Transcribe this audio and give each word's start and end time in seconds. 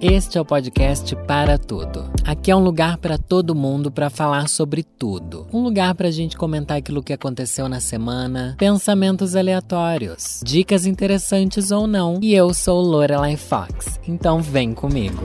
Este 0.00 0.38
é 0.38 0.40
o 0.40 0.44
podcast 0.44 1.14
Para 1.26 1.58
Tudo. 1.58 2.10
Aqui 2.24 2.50
é 2.50 2.56
um 2.56 2.62
lugar 2.62 2.98
para 2.98 3.18
todo 3.18 3.54
mundo 3.54 3.90
para 3.90 4.08
falar 4.08 4.48
sobre 4.48 4.82
tudo. 4.82 5.46
Um 5.52 5.62
lugar 5.62 5.94
para 5.94 6.08
a 6.08 6.10
gente 6.10 6.36
comentar 6.36 6.76
aquilo 6.76 7.02
que 7.02 7.12
aconteceu 7.12 7.68
na 7.68 7.80
semana, 7.80 8.54
pensamentos 8.58 9.34
aleatórios, 9.34 10.40
dicas 10.44 10.86
interessantes 10.86 11.70
ou 11.70 11.86
não. 11.86 12.18
E 12.22 12.34
eu 12.34 12.54
sou 12.54 12.80
Lorelai 12.80 13.36
Fox, 13.36 13.98
então 14.06 14.40
vem 14.40 14.72
comigo. 14.72 15.22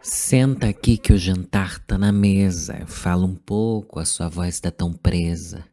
Senta 0.00 0.68
aqui 0.68 0.96
que 0.96 1.12
o 1.12 1.18
jantar 1.18 1.78
tá 1.80 1.98
na 1.98 2.12
mesa. 2.12 2.82
Fala 2.86 3.26
um 3.26 3.34
pouco, 3.34 3.98
a 3.98 4.04
sua 4.04 4.28
voz 4.28 4.60
tá 4.60 4.70
tão 4.70 4.92
presa. 4.92 5.64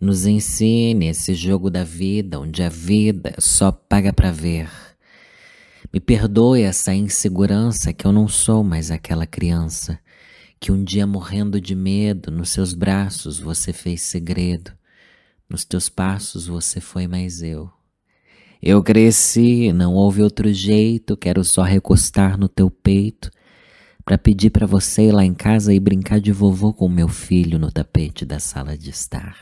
Nos 0.00 0.26
ensine 0.26 1.08
esse 1.08 1.34
jogo 1.34 1.70
da 1.70 1.84
vida, 1.84 2.38
onde 2.38 2.62
a 2.62 2.68
vida 2.68 3.34
só 3.38 3.72
paga 3.72 4.12
pra 4.12 4.30
ver. 4.30 4.68
Me 5.94 6.00
perdoe 6.00 6.62
essa 6.62 6.92
insegurança 6.92 7.92
que 7.92 8.04
eu 8.04 8.10
não 8.10 8.26
sou 8.26 8.64
mais 8.64 8.90
aquela 8.90 9.28
criança 9.28 9.96
que 10.58 10.72
um 10.72 10.82
dia 10.82 11.06
morrendo 11.06 11.60
de 11.60 11.72
medo, 11.76 12.32
nos 12.32 12.48
seus 12.48 12.74
braços 12.74 13.38
você 13.38 13.72
fez 13.72 14.02
segredo, 14.02 14.72
nos 15.48 15.64
teus 15.64 15.88
passos 15.88 16.48
você 16.48 16.80
foi 16.80 17.06
mais 17.06 17.42
eu. 17.42 17.70
Eu 18.60 18.82
cresci, 18.82 19.72
não 19.72 19.94
houve 19.94 20.20
outro 20.20 20.52
jeito, 20.52 21.16
quero 21.16 21.44
só 21.44 21.62
recostar 21.62 22.36
no 22.36 22.48
teu 22.48 22.68
peito 22.68 23.30
para 24.04 24.18
pedir 24.18 24.50
para 24.50 24.66
você 24.66 25.02
ir 25.02 25.12
lá 25.12 25.24
em 25.24 25.32
casa 25.32 25.72
e 25.72 25.78
brincar 25.78 26.18
de 26.18 26.32
vovô 26.32 26.72
com 26.74 26.88
meu 26.88 27.06
filho 27.06 27.56
no 27.56 27.70
tapete 27.70 28.26
da 28.26 28.40
sala 28.40 28.76
de 28.76 28.90
estar. 28.90 29.38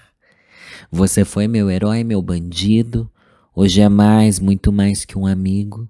Você 0.91 1.25
foi 1.25 1.48
meu 1.48 1.70
herói, 1.70 2.05
meu 2.05 2.20
bandido, 2.20 3.11
hoje 3.56 3.80
é 3.80 3.89
mais, 3.89 4.39
muito 4.39 4.70
mais 4.70 5.06
que 5.06 5.16
um 5.16 5.27
amigo. 5.27 5.89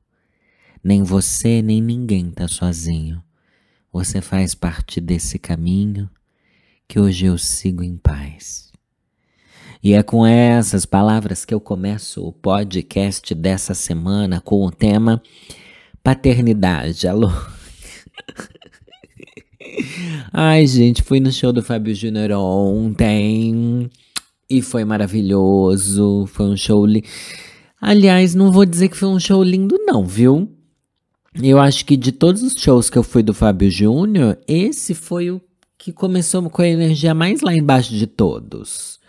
Nem 0.83 1.05
você, 1.05 1.63
nem 1.63 1.81
ninguém 1.81 2.31
tá 2.31 2.49
sozinho. 2.49 3.23
Você 3.93 4.21
faz 4.21 4.53
parte 4.53 5.01
desse 5.01 5.39
caminho 5.39 6.11
que 6.89 6.99
hoje 6.99 7.27
eu 7.27 7.39
sigo 7.39 7.85
em 7.85 7.97
paz. 7.97 8.73
E 9.81 9.93
é 9.93 10.03
com 10.03 10.27
essas 10.27 10.85
palavras 10.85 11.45
que 11.45 11.55
eu 11.55 11.61
começo 11.61 12.27
o 12.27 12.33
podcast 12.33 13.33
dessa 13.35 13.75
semana 13.75 14.41
com 14.41 14.65
o 14.65 14.73
tema 14.73 15.23
paternidade. 16.03 17.07
Alô? 17.07 17.31
Ai, 20.33 20.67
gente, 20.67 21.03
fui 21.03 21.21
no 21.21 21.31
show 21.31 21.53
do 21.53 21.63
Fábio 21.63 21.95
Júnior 21.95 22.33
ontem 22.33 23.89
e 24.51 24.61
foi 24.61 24.85
maravilhoso. 24.85 26.27
Foi 26.27 26.47
um 26.47 26.57
show. 26.57 26.85
Li... 26.85 27.05
Aliás, 27.81 28.35
não 28.35 28.51
vou 28.51 28.65
dizer 28.65 28.89
que 28.89 28.97
foi 28.97 29.09
um 29.09 29.21
show 29.21 29.45
lindo, 29.45 29.79
não, 29.87 30.05
viu? 30.05 30.51
Eu 31.41 31.59
acho 31.59 31.85
que 31.87 31.97
de 31.97 32.13
todos 32.13 32.43
os 32.43 32.53
shows 32.53 32.91
que 32.91 32.99
eu 32.99 33.03
fui 33.03 33.23
do 33.23 33.33
Fábio 33.33 33.71
Júnior, 33.71 34.39
esse 34.47 34.95
foi 34.95 35.31
o 35.31 35.41
que 35.79 35.93
começou 35.93 36.49
com 36.51 36.63
a 36.63 36.69
energia 36.69 37.15
mais 37.15 37.41
lá 37.41 37.55
embaixo 37.55 37.95
de 37.95 38.07
todos. 38.07 39.01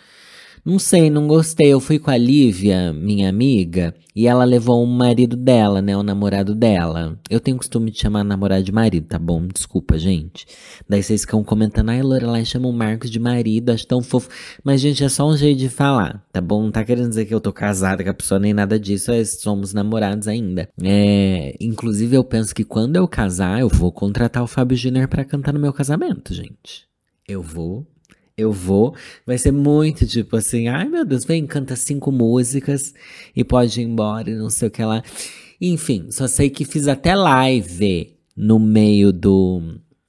Não 0.66 0.80
sei, 0.80 1.10
não 1.10 1.28
gostei. 1.28 1.74
Eu 1.74 1.80
fui 1.82 2.00
com 2.00 2.10
a 2.10 2.16
Lívia, 2.16 2.94
minha 2.94 3.28
amiga, 3.28 3.94
e 4.16 4.28
ela 4.28 4.46
levou 4.46 4.82
o 4.82 4.88
marido 4.88 5.36
dela, 5.36 5.82
né? 5.82 5.98
O 5.98 6.04
namorado 6.04 6.56
dela. 6.56 7.20
Eu 7.30 7.42
tenho 7.42 7.58
costume 7.58 7.92
de 7.92 8.00
chamar 8.00 8.24
namorado 8.24 8.64
de 8.64 8.72
marido, 8.72 9.06
tá 9.06 9.20
bom? 9.20 9.46
Desculpa, 9.46 9.98
gente. 9.98 10.46
Daí 10.88 11.04
vocês 11.04 11.22
ficam 11.22 11.44
comentando, 11.44 11.90
ai, 11.90 12.02
Lorelai 12.02 12.46
chama 12.46 12.70
o 12.70 12.74
Marcos 12.74 13.12
de 13.12 13.20
marido, 13.20 13.72
acho 13.72 13.86
tão 13.86 14.02
fofo. 14.02 14.30
Mas, 14.64 14.80
gente, 14.80 15.04
é 15.04 15.10
só 15.10 15.28
um 15.28 15.36
jeito 15.36 15.60
de 15.60 15.68
falar, 15.68 16.26
tá 16.32 16.40
bom? 16.40 16.64
Não 16.64 16.72
tá 16.72 16.86
querendo 16.86 17.10
dizer 17.10 17.26
que 17.26 17.34
eu 17.34 17.42
tô 17.42 17.52
casada 17.52 18.02
com 18.02 18.10
a 18.10 18.14
pessoa 18.14 18.40
nem 18.40 18.54
nada 18.54 18.80
disso, 18.80 19.12
é, 19.12 19.26
somos 19.26 19.74
namorados 19.74 20.30
ainda. 20.30 20.70
É, 20.82 21.58
inclusive, 21.60 22.16
eu 22.16 22.24
penso 22.24 22.56
que 22.56 22.64
quando 22.64 22.96
eu 22.96 23.06
casar, 23.06 23.60
eu 23.60 23.68
vou 23.68 23.92
contratar 23.92 24.42
o 24.42 24.48
Fábio 24.48 24.78
Júnior 24.78 25.10
para 25.10 25.26
cantar 25.26 25.54
no 25.54 25.60
meu 25.60 25.74
casamento, 25.74 26.34
gente. 26.34 26.88
Eu 27.28 27.42
vou 27.42 27.86
eu 28.38 28.52
vou. 28.52 28.96
Vai 29.26 29.38
ser 29.38 29.52
muito 29.52 30.06
tipo 30.06 30.36
assim, 30.36 30.68
ai 30.68 30.88
meu 30.88 31.06
Deus, 31.06 31.26
vem, 31.26 31.46
canta 31.46 31.76
cinco 31.76 32.12
músicas 32.12 32.94
e 33.36 33.44
pode 33.44 33.82
ir 33.82 33.86
embora 33.86 34.30
e 34.30 34.36
não 34.36 34.50
sei 34.50 34.68
o 34.68 34.72
que 34.72 34.84
lá. 34.84 35.04
Enfim, 35.62 36.08
só 36.10 36.28
sei 36.28 36.50
que 36.50 36.66
fiz 36.66 36.88
até 36.88 37.16
live 37.16 38.16
no 38.36 38.60
meio 38.60 39.14
do, 39.14 39.62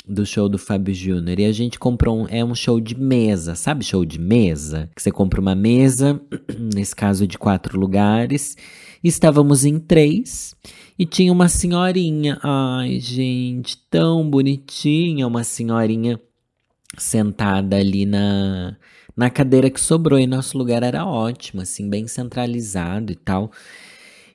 do 0.06 0.26
show 0.26 0.48
do 0.48 0.58
Fábio 0.58 0.94
Júnior. 0.94 1.38
E 1.38 1.44
a 1.44 1.52
gente 1.52 1.78
comprou 1.78 2.22
um, 2.22 2.28
é 2.28 2.44
um 2.44 2.54
show 2.54 2.80
de 2.80 2.98
mesa, 2.98 3.54
sabe 3.54 3.84
show 3.84 4.04
de 4.04 4.18
mesa? 4.18 4.90
Que 4.96 5.02
você 5.02 5.10
compra 5.10 5.40
uma 5.40 5.54
mesa, 5.54 6.20
nesse 6.74 6.96
caso 6.96 7.26
de 7.26 7.38
quatro 7.38 7.78
lugares. 7.78 8.56
Estávamos 9.02 9.64
em 9.64 9.78
três 9.78 10.56
e 10.98 11.04
tinha 11.04 11.32
uma 11.32 11.48
senhorinha. 11.48 12.38
Ai, 12.42 12.98
gente, 12.98 13.76
tão 13.90 14.28
bonitinha, 14.28 15.26
uma 15.26 15.44
senhorinha 15.44 16.18
sentada 16.98 17.76
ali 17.76 18.06
na, 18.06 18.76
na 19.16 19.30
cadeira 19.30 19.70
que 19.70 19.80
sobrou 19.80 20.18
e 20.18 20.26
nosso 20.26 20.56
lugar 20.58 20.82
era 20.82 21.04
ótimo, 21.06 21.62
assim, 21.62 21.88
bem 21.88 22.06
centralizado 22.06 23.12
e 23.12 23.16
tal. 23.16 23.50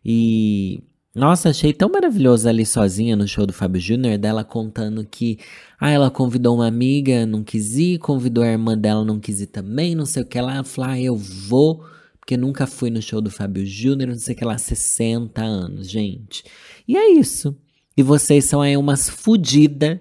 E 0.04 0.84
nossa, 1.14 1.50
achei 1.50 1.74
tão 1.74 1.90
maravilhoso 1.90 2.48
ali 2.48 2.66
sozinha 2.66 3.16
no 3.16 3.28
show 3.28 3.46
do 3.46 3.52
Fábio 3.52 3.82
Júnior, 3.82 4.18
dela 4.18 4.44
contando 4.44 5.04
que 5.06 5.40
ah, 5.80 5.90
ela 5.90 6.12
convidou 6.12 6.56
uma 6.56 6.68
amiga, 6.68 7.26
não 7.26 7.44
quis 7.44 7.76
ir, 7.78 7.98
convidou 7.98 8.44
a 8.44 8.48
irmã 8.48 8.78
dela, 8.78 9.04
não 9.04 9.20
quis 9.20 9.42
ir 9.42 9.48
também, 9.48 9.96
não 9.96 10.06
sei 10.06 10.24
o 10.24 10.26
que 10.26 10.40
lá. 10.40 10.56
Ela 10.56 10.64
falou, 10.64 10.92
ah, 10.92 11.02
eu 11.02 11.16
vou, 11.16 11.84
porque 12.20 12.38
nunca 12.38 12.68
fui 12.68 12.90
no 12.90 13.02
show 13.02 13.20
do 13.22 13.32
Fábio 13.32 13.66
Júnior, 13.66 14.12
não 14.12 14.20
sei 14.20 14.36
o 14.36 14.38
que 14.38 14.46
lá, 14.46 14.58
60 14.58 15.42
anos, 15.42 15.90
gente. 15.90 16.44
E 16.88 16.96
é 16.96 17.12
isso. 17.12 17.58
E 17.98 18.04
vocês 18.04 18.46
são 18.46 18.62
aí 18.62 18.78
umas 18.78 19.10
fodidas 19.10 20.00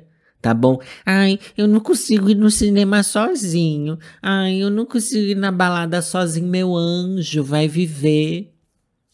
tá 0.49 0.55
bom? 0.55 0.81
Ai, 1.05 1.39
eu 1.59 1.69
não 1.69 1.79
consigo 1.79 2.31
ir 2.31 2.35
no 2.35 2.51
cinema 2.51 3.03
sozinho. 3.03 3.99
Ai, 4.23 4.63
eu 4.63 4.71
não 4.71 4.87
consigo 4.87 5.27
ir 5.27 5.35
na 5.35 5.53
balada 5.53 6.01
sozinho. 6.01 6.49
Meu 6.49 6.75
anjo, 6.75 7.45
vai 7.45 7.69
viver. 7.69 8.55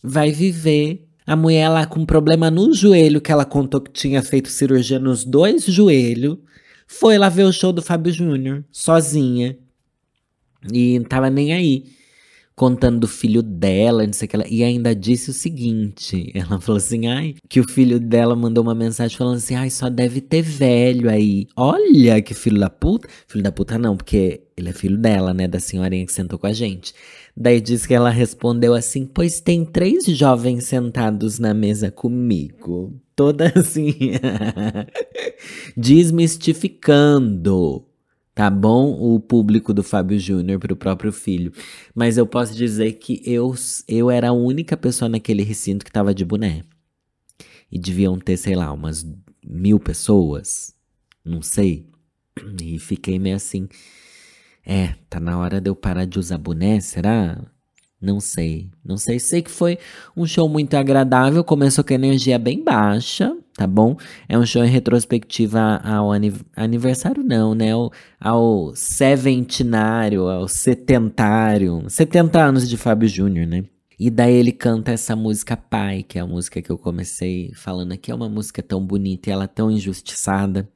Vai 0.01 0.31
viver. 0.31 1.09
A 1.27 1.35
mulher 1.35 1.69
lá 1.69 1.87
com 1.87 2.07
problema 2.07 2.53
no 2.53 2.73
joelho, 2.73 3.21
que 3.21 3.33
ela 3.33 3.45
contou 3.45 3.81
que 3.81 3.91
tinha 3.91 4.23
feito 4.23 4.49
cirurgia 4.49 5.01
nos 5.01 5.25
dois 5.25 5.65
joelhos, 5.65 6.39
foi 6.87 7.19
lá 7.19 7.29
ver 7.29 7.45
o 7.45 7.53
show 7.53 7.73
do 7.73 7.83
Fábio 7.83 8.13
Júnior, 8.13 8.65
sozinha. 8.71 9.59
E 10.73 10.99
não 10.99 11.07
tava 11.07 11.31
nem 11.31 11.53
aí 11.53 11.85
contando 12.57 13.01
do 13.01 13.09
filho 13.09 13.43
dela, 13.43 14.07
não 14.07 14.13
sei 14.13 14.27
o 14.27 14.29
que 14.29 14.37
ela. 14.37 14.47
E 14.49 14.63
ainda 14.63 14.95
disse 14.95 15.31
o 15.31 15.33
seguinte: 15.33 16.31
ela 16.35 16.61
falou 16.61 16.79
assim, 16.79 17.07
ai, 17.07 17.35
que 17.49 17.61
o 17.61 17.69
filho 17.69 17.99
dela 17.99 18.37
mandou 18.37 18.63
uma 18.63 18.75
mensagem 18.75 19.17
falando 19.17 19.37
assim, 19.37 19.55
ai, 19.55 19.71
só 19.71 19.89
deve 19.89 20.21
ter 20.21 20.43
velho 20.43 21.11
aí. 21.11 21.47
Olha 21.57 22.21
que 22.23 22.35
filho 22.35 22.61
da 22.61 22.71
puta. 22.71 23.09
Filho 23.27 23.43
da 23.43 23.53
puta 23.53 23.79
não, 23.79 23.97
porque 23.97 24.43
ele 24.57 24.69
é 24.69 24.73
filho 24.73 24.97
dela, 24.97 25.35
né? 25.35 25.49
Da 25.49 25.59
senhorinha 25.59 26.07
que 26.07 26.13
sentou 26.13 26.39
com 26.39 26.47
a 26.47 26.53
gente. 26.53 26.95
Daí 27.37 27.61
disse 27.61 27.89
que 27.89 27.95
ela 27.95 28.11
respondeu 28.11 28.75
assim: 28.75 29.07
Pois 29.07 29.41
tem 29.41 29.65
três 29.65 30.05
jovens 30.07 30.65
sentados 30.65 31.39
na 31.39 31.53
mesa 31.53 31.91
comigo. 31.91 32.95
Toda 33.17 33.53
assim. 33.57 33.95
Desmistificando 35.77 37.85
tá 38.35 38.51
bom? 38.51 38.93
O 38.93 39.21
público 39.21 39.73
do 39.73 39.83
Fábio 39.83 40.19
Júnior 40.19 40.59
para 40.59 40.73
o 40.73 40.77
próprio 40.77 41.13
filho. 41.13 41.53
Mas 41.95 42.17
eu 42.19 42.27
posso 42.27 42.55
dizer 42.55 42.95
que 42.95 43.23
eu, 43.25 43.55
eu 43.87 44.11
era 44.11 44.29
a 44.29 44.33
única 44.33 44.77
pessoa 44.77 45.09
naquele 45.09 45.43
recinto 45.43 45.85
que 45.85 45.93
tava 45.93 46.15
de 46.15 46.25
boné. 46.25 46.63
E 47.71 47.79
deviam 47.79 48.19
ter, 48.19 48.37
sei 48.37 48.55
lá, 48.55 48.73
umas 48.73 49.07
mil 49.45 49.79
pessoas. 49.79 50.75
Não 51.25 51.43
sei. 51.43 51.87
E 52.61 52.79
fiquei 52.79 53.19
meio 53.19 53.37
assim. 53.37 53.69
É, 54.67 54.95
tá 55.09 55.21
na 55.21 55.39
hora 55.39 55.61
de 55.61 55.71
eu 55.71 55.77
parar 55.77 56.05
de 56.05 56.19
usar 56.19 56.39
boné, 56.39 56.81
será? 56.81 57.41
Não 58.05 58.21
sei, 58.21 58.69
não 58.85 58.99
sei. 58.99 59.19
Sei 59.19 59.41
que 59.41 59.51
foi 59.51 59.79
um 60.15 60.27
show 60.27 60.47
muito 60.49 60.75
agradável. 60.75 61.43
Começou 61.43 61.83
com 61.83 61.95
energia 61.95 62.39
bem 62.39 62.63
baixa, 62.63 63.35
tá 63.57 63.67
bom? 63.67 63.97
É 64.29 64.39
um 64.39 64.45
show 64.45 64.63
em 64.63 64.69
retrospectiva 64.69 65.81
ao 65.83 66.11
aniversário, 66.55 67.25
não, 67.25 67.55
né? 67.55 67.73
Ao, 67.73 67.91
ao 68.21 68.75
ao 70.29 70.47
setentário. 70.49 71.85
70 71.89 72.43
anos 72.43 72.69
de 72.69 72.77
Fábio 72.77 73.09
Júnior, 73.09 73.47
né? 73.47 73.65
E 73.99 74.11
daí 74.11 74.35
ele 74.35 74.53
canta 74.53 74.93
essa 74.93 75.17
música 75.17 75.57
Pai, 75.57 76.03
que 76.03 76.19
é 76.19 76.21
a 76.21 76.27
música 76.27 76.61
que 76.61 76.71
eu 76.71 76.77
comecei 76.77 77.53
falando 77.55 77.93
aqui. 77.93 78.11
É 78.11 78.15
uma 78.15 78.29
música 78.29 78.63
tão 78.63 78.85
bonita 78.85 79.31
e 79.31 79.33
ela 79.33 79.49
tão 79.49 79.71
injustiçada 79.71 80.69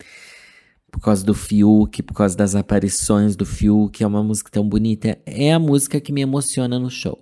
por 0.91 1.01
causa 1.01 1.25
do 1.25 1.35
Fiuk, 1.35 2.03
por 2.03 2.15
causa 2.15 2.37
das 2.37 2.55
aparições 2.55 3.37
do 3.37 3.45
Fiuk, 3.45 4.03
é 4.03 4.07
uma 4.07 4.23
música 4.23 4.51
tão 4.51 4.69
bonita. 4.69 5.19
É 5.27 5.53
a 5.53 5.59
música 5.59 6.01
que 6.01 6.13
me 6.13 6.23
emociona 6.23 6.79
no 6.79 6.91
show. 6.91 7.19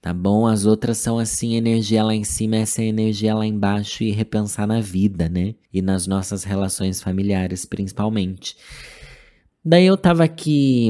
Tá 0.00 0.14
bom? 0.14 0.46
As 0.46 0.64
outras 0.64 0.98
são 0.98 1.18
assim, 1.18 1.56
energia 1.56 2.04
lá 2.04 2.14
em 2.14 2.22
cima, 2.22 2.56
essa 2.56 2.80
é 2.80 2.86
energia 2.86 3.34
lá 3.34 3.44
embaixo 3.44 4.04
e 4.04 4.12
repensar 4.12 4.66
na 4.66 4.80
vida, 4.80 5.28
né? 5.28 5.56
E 5.72 5.82
nas 5.82 6.06
nossas 6.06 6.44
relações 6.44 7.02
familiares, 7.02 7.64
principalmente. 7.64 8.56
Daí 9.64 9.86
eu 9.86 9.96
tava 9.96 10.22
aqui, 10.22 10.88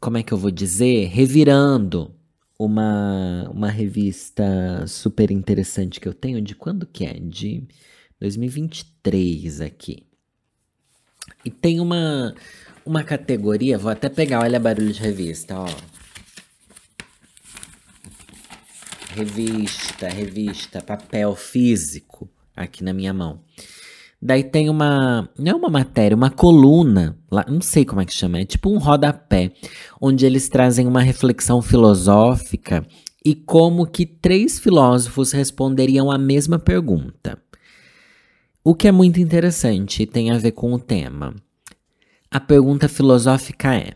como 0.00 0.18
é 0.18 0.22
que 0.22 0.32
eu 0.34 0.38
vou 0.38 0.50
dizer? 0.50 1.06
Revirando 1.08 2.12
uma, 2.58 3.48
uma 3.50 3.70
revista 3.70 4.84
super 4.86 5.30
interessante 5.30 6.00
que 6.00 6.08
eu 6.08 6.14
tenho. 6.14 6.42
De 6.42 6.54
quando 6.54 6.86
que 6.86 7.04
é? 7.04 7.14
De 7.14 7.62
2023 8.20 9.60
aqui. 9.60 10.02
E 11.44 11.50
tem 11.50 11.80
uma, 11.80 12.34
uma 12.84 13.02
categoria, 13.02 13.78
vou 13.78 13.90
até 13.90 14.08
pegar, 14.08 14.40
olha 14.40 14.58
barulho 14.58 14.92
de 14.92 15.00
revista, 15.00 15.58
ó. 15.58 15.68
Revista, 19.14 20.08
revista, 20.08 20.82
papel 20.82 21.34
físico 21.36 22.28
aqui 22.56 22.82
na 22.82 22.92
minha 22.92 23.12
mão. 23.12 23.40
Daí 24.20 24.42
tem 24.42 24.70
uma, 24.70 25.28
não 25.38 25.52
é 25.52 25.54
uma 25.54 25.68
matéria, 25.68 26.16
uma 26.16 26.30
coluna, 26.30 27.18
lá, 27.30 27.44
não 27.46 27.60
sei 27.60 27.84
como 27.84 28.00
é 28.00 28.06
que 28.06 28.14
chama, 28.14 28.40
é 28.40 28.44
tipo 28.46 28.70
um 28.70 28.78
rodapé, 28.78 29.52
onde 30.00 30.24
eles 30.24 30.48
trazem 30.48 30.86
uma 30.86 31.02
reflexão 31.02 31.60
filosófica 31.60 32.86
e 33.22 33.34
como 33.34 33.86
que 33.86 34.06
três 34.06 34.58
filósofos 34.58 35.32
responderiam 35.32 36.10
a 36.10 36.16
mesma 36.16 36.58
pergunta. 36.58 37.38
O 38.66 38.74
que 38.74 38.88
é 38.88 38.92
muito 38.92 39.20
interessante 39.20 40.04
e 40.04 40.06
tem 40.06 40.30
a 40.30 40.38
ver 40.38 40.52
com 40.52 40.72
o 40.72 40.78
tema. 40.78 41.34
A 42.30 42.40
pergunta 42.40 42.88
filosófica 42.88 43.74
é: 43.74 43.92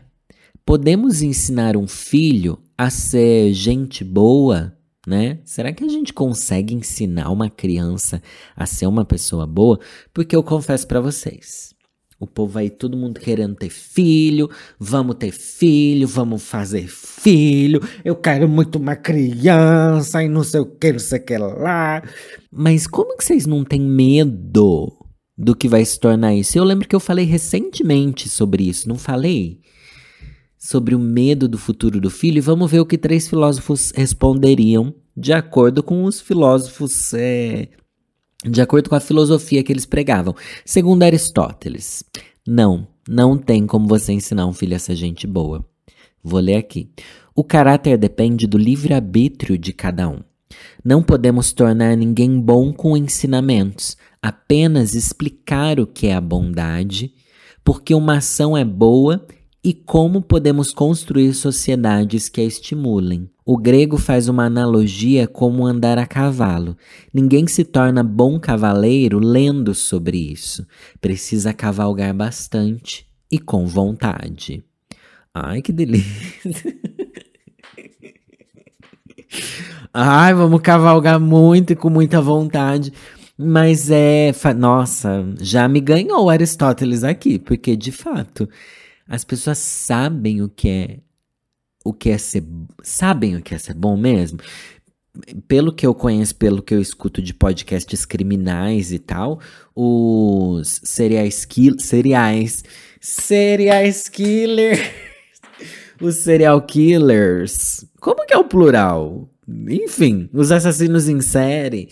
podemos 0.63 1.23
ensinar 1.23 1.75
um 1.75 1.87
filho 1.87 2.59
a 2.77 2.91
ser 2.91 3.51
gente 3.51 4.03
boa? 4.03 4.77
Né? 5.07 5.39
Será 5.43 5.73
que 5.73 5.83
a 5.83 5.87
gente 5.87 6.13
consegue 6.13 6.75
ensinar 6.75 7.31
uma 7.31 7.49
criança 7.49 8.21
a 8.55 8.67
ser 8.67 8.85
uma 8.85 9.03
pessoa 9.03 9.47
boa? 9.47 9.79
Porque 10.13 10.35
eu 10.35 10.43
confesso 10.43 10.87
para 10.87 11.01
vocês, 11.01 11.73
o 12.19 12.27
povo 12.27 12.59
aí, 12.59 12.69
todo 12.69 12.97
mundo 12.97 13.19
querendo 13.19 13.55
ter 13.55 13.69
filho, 13.69 14.49
vamos 14.77 15.15
ter 15.15 15.31
filho, 15.31 16.05
vamos 16.05 16.43
fazer 16.43 16.87
filho, 16.87 17.81
eu 18.03 18.15
quero 18.15 18.49
muito 18.49 18.77
uma 18.77 18.95
criança 18.95 20.21
e 20.21 20.27
não 20.27 20.43
sei 20.43 20.59
o 20.59 20.65
que, 20.65 20.91
não 20.91 20.99
sei 20.99 21.19
o 21.19 21.23
que 21.23 21.37
lá. 21.37 22.03
Mas 22.51 22.85
como 22.85 23.15
que 23.15 23.23
vocês 23.23 23.45
não 23.45 23.63
têm 23.63 23.79
medo 23.79 24.91
do 25.37 25.55
que 25.55 25.69
vai 25.69 25.85
se 25.85 25.97
tornar 25.97 26.35
isso? 26.35 26.57
Eu 26.57 26.65
lembro 26.65 26.87
que 26.87 26.95
eu 26.95 26.99
falei 26.99 27.23
recentemente 27.23 28.27
sobre 28.27 28.63
isso, 28.63 28.89
não 28.89 28.97
falei? 28.97 29.61
Sobre 30.57 30.93
o 30.93 30.99
medo 30.99 31.47
do 31.47 31.57
futuro 31.57 32.01
do 32.01 32.09
filho, 32.09 32.39
e 32.39 32.41
vamos 32.41 32.69
ver 32.69 32.81
o 32.81 32.85
que 32.85 32.97
três 32.97 33.29
filósofos 33.29 33.93
responderiam, 33.95 34.93
de 35.15 35.31
acordo 35.31 35.81
com 35.81 36.03
os 36.03 36.19
filósofos 36.19 37.13
é, 37.13 37.69
de 38.45 38.61
acordo 38.61 38.89
com 38.89 38.95
a 38.95 38.99
filosofia 38.99 39.63
que 39.63 39.71
eles 39.71 39.85
pregavam. 39.85 40.35
Segundo 40.65 41.03
Aristóteles, 41.03 42.03
não, 42.47 42.87
não 43.07 43.37
tem 43.37 43.67
como 43.67 43.87
você 43.87 44.13
ensinar 44.13 44.45
um 44.45 44.53
filho 44.53 44.75
a 44.75 44.79
ser 44.79 44.95
gente 44.95 45.27
boa. 45.27 45.65
Vou 46.23 46.39
ler 46.39 46.55
aqui. 46.55 46.89
O 47.35 47.43
caráter 47.43 47.97
depende 47.97 48.47
do 48.47 48.57
livre-arbítrio 48.57 49.57
de 49.57 49.71
cada 49.71 50.09
um. 50.09 50.19
Não 50.83 51.03
podemos 51.03 51.53
tornar 51.53 51.95
ninguém 51.95 52.39
bom 52.39 52.73
com 52.73 52.97
ensinamentos, 52.97 53.95
apenas 54.21 54.93
explicar 54.93 55.79
o 55.79 55.87
que 55.87 56.07
é 56.07 56.15
a 56.15 56.21
bondade, 56.21 57.13
porque 57.63 57.93
uma 57.93 58.17
ação 58.17 58.57
é 58.57 58.65
boa 58.65 59.25
e 59.63 59.73
como 59.73 60.21
podemos 60.21 60.71
construir 60.71 61.33
sociedades 61.33 62.29
que 62.29 62.41
a 62.41 62.45
estimulem. 62.45 63.29
O 63.51 63.57
grego 63.57 63.97
faz 63.97 64.29
uma 64.29 64.45
analogia 64.45 65.27
como 65.27 65.65
andar 65.65 65.97
a 65.97 66.05
cavalo. 66.05 66.77
Ninguém 67.11 67.47
se 67.47 67.63
torna 67.63 68.03
bom 68.03 68.39
cavaleiro 68.39 69.17
lendo 69.17 69.73
sobre 69.73 70.19
isso. 70.19 70.67
Precisa 71.01 71.51
cavalgar 71.51 72.13
bastante 72.13 73.07
e 73.31 73.39
com 73.39 73.65
vontade. 73.65 74.63
Ai, 75.33 75.63
que 75.63 75.71
delícia! 75.71 76.51
Ai, 79.91 80.31
vamos 80.35 80.61
cavalgar 80.61 81.19
muito 81.19 81.73
e 81.73 81.75
com 81.75 81.89
muita 81.89 82.21
vontade. 82.21 82.93
Mas 83.35 83.89
é. 83.89 84.31
Nossa, 84.55 85.25
já 85.41 85.67
me 85.67 85.81
ganhou 85.81 86.29
Aristóteles 86.29 87.03
aqui, 87.03 87.39
porque 87.39 87.75
de 87.75 87.91
fato 87.91 88.47
as 89.07 89.23
pessoas 89.23 89.57
sabem 89.57 90.43
o 90.43 90.49
que 90.49 90.69
é 90.69 90.99
o 91.83 91.93
que 91.93 92.09
é 92.09 92.17
ser 92.17 92.43
sabem 92.83 93.35
o 93.35 93.41
que 93.41 93.55
é 93.55 93.57
ser 93.57 93.73
bom 93.73 93.97
mesmo. 93.97 94.39
Pelo 95.47 95.73
que 95.73 95.85
eu 95.85 95.93
conheço, 95.93 96.35
pelo 96.35 96.61
que 96.61 96.73
eu 96.73 96.81
escuto 96.81 97.21
de 97.21 97.33
podcasts 97.33 98.05
criminais 98.05 98.91
e 98.91 98.99
tal, 98.99 99.39
os 99.75 100.79
cereais 100.83 101.47
cereais 101.79 102.63
cereais 103.01 104.07
killers, 104.07 104.79
os 105.99 106.15
serial 106.17 106.61
killers. 106.61 107.85
Como 107.99 108.25
que 108.25 108.33
é 108.33 108.37
o 108.37 108.43
plural? 108.43 109.29
Enfim, 109.47 110.29
os 110.31 110.51
assassinos 110.51 111.09
em 111.09 111.21
série, 111.21 111.89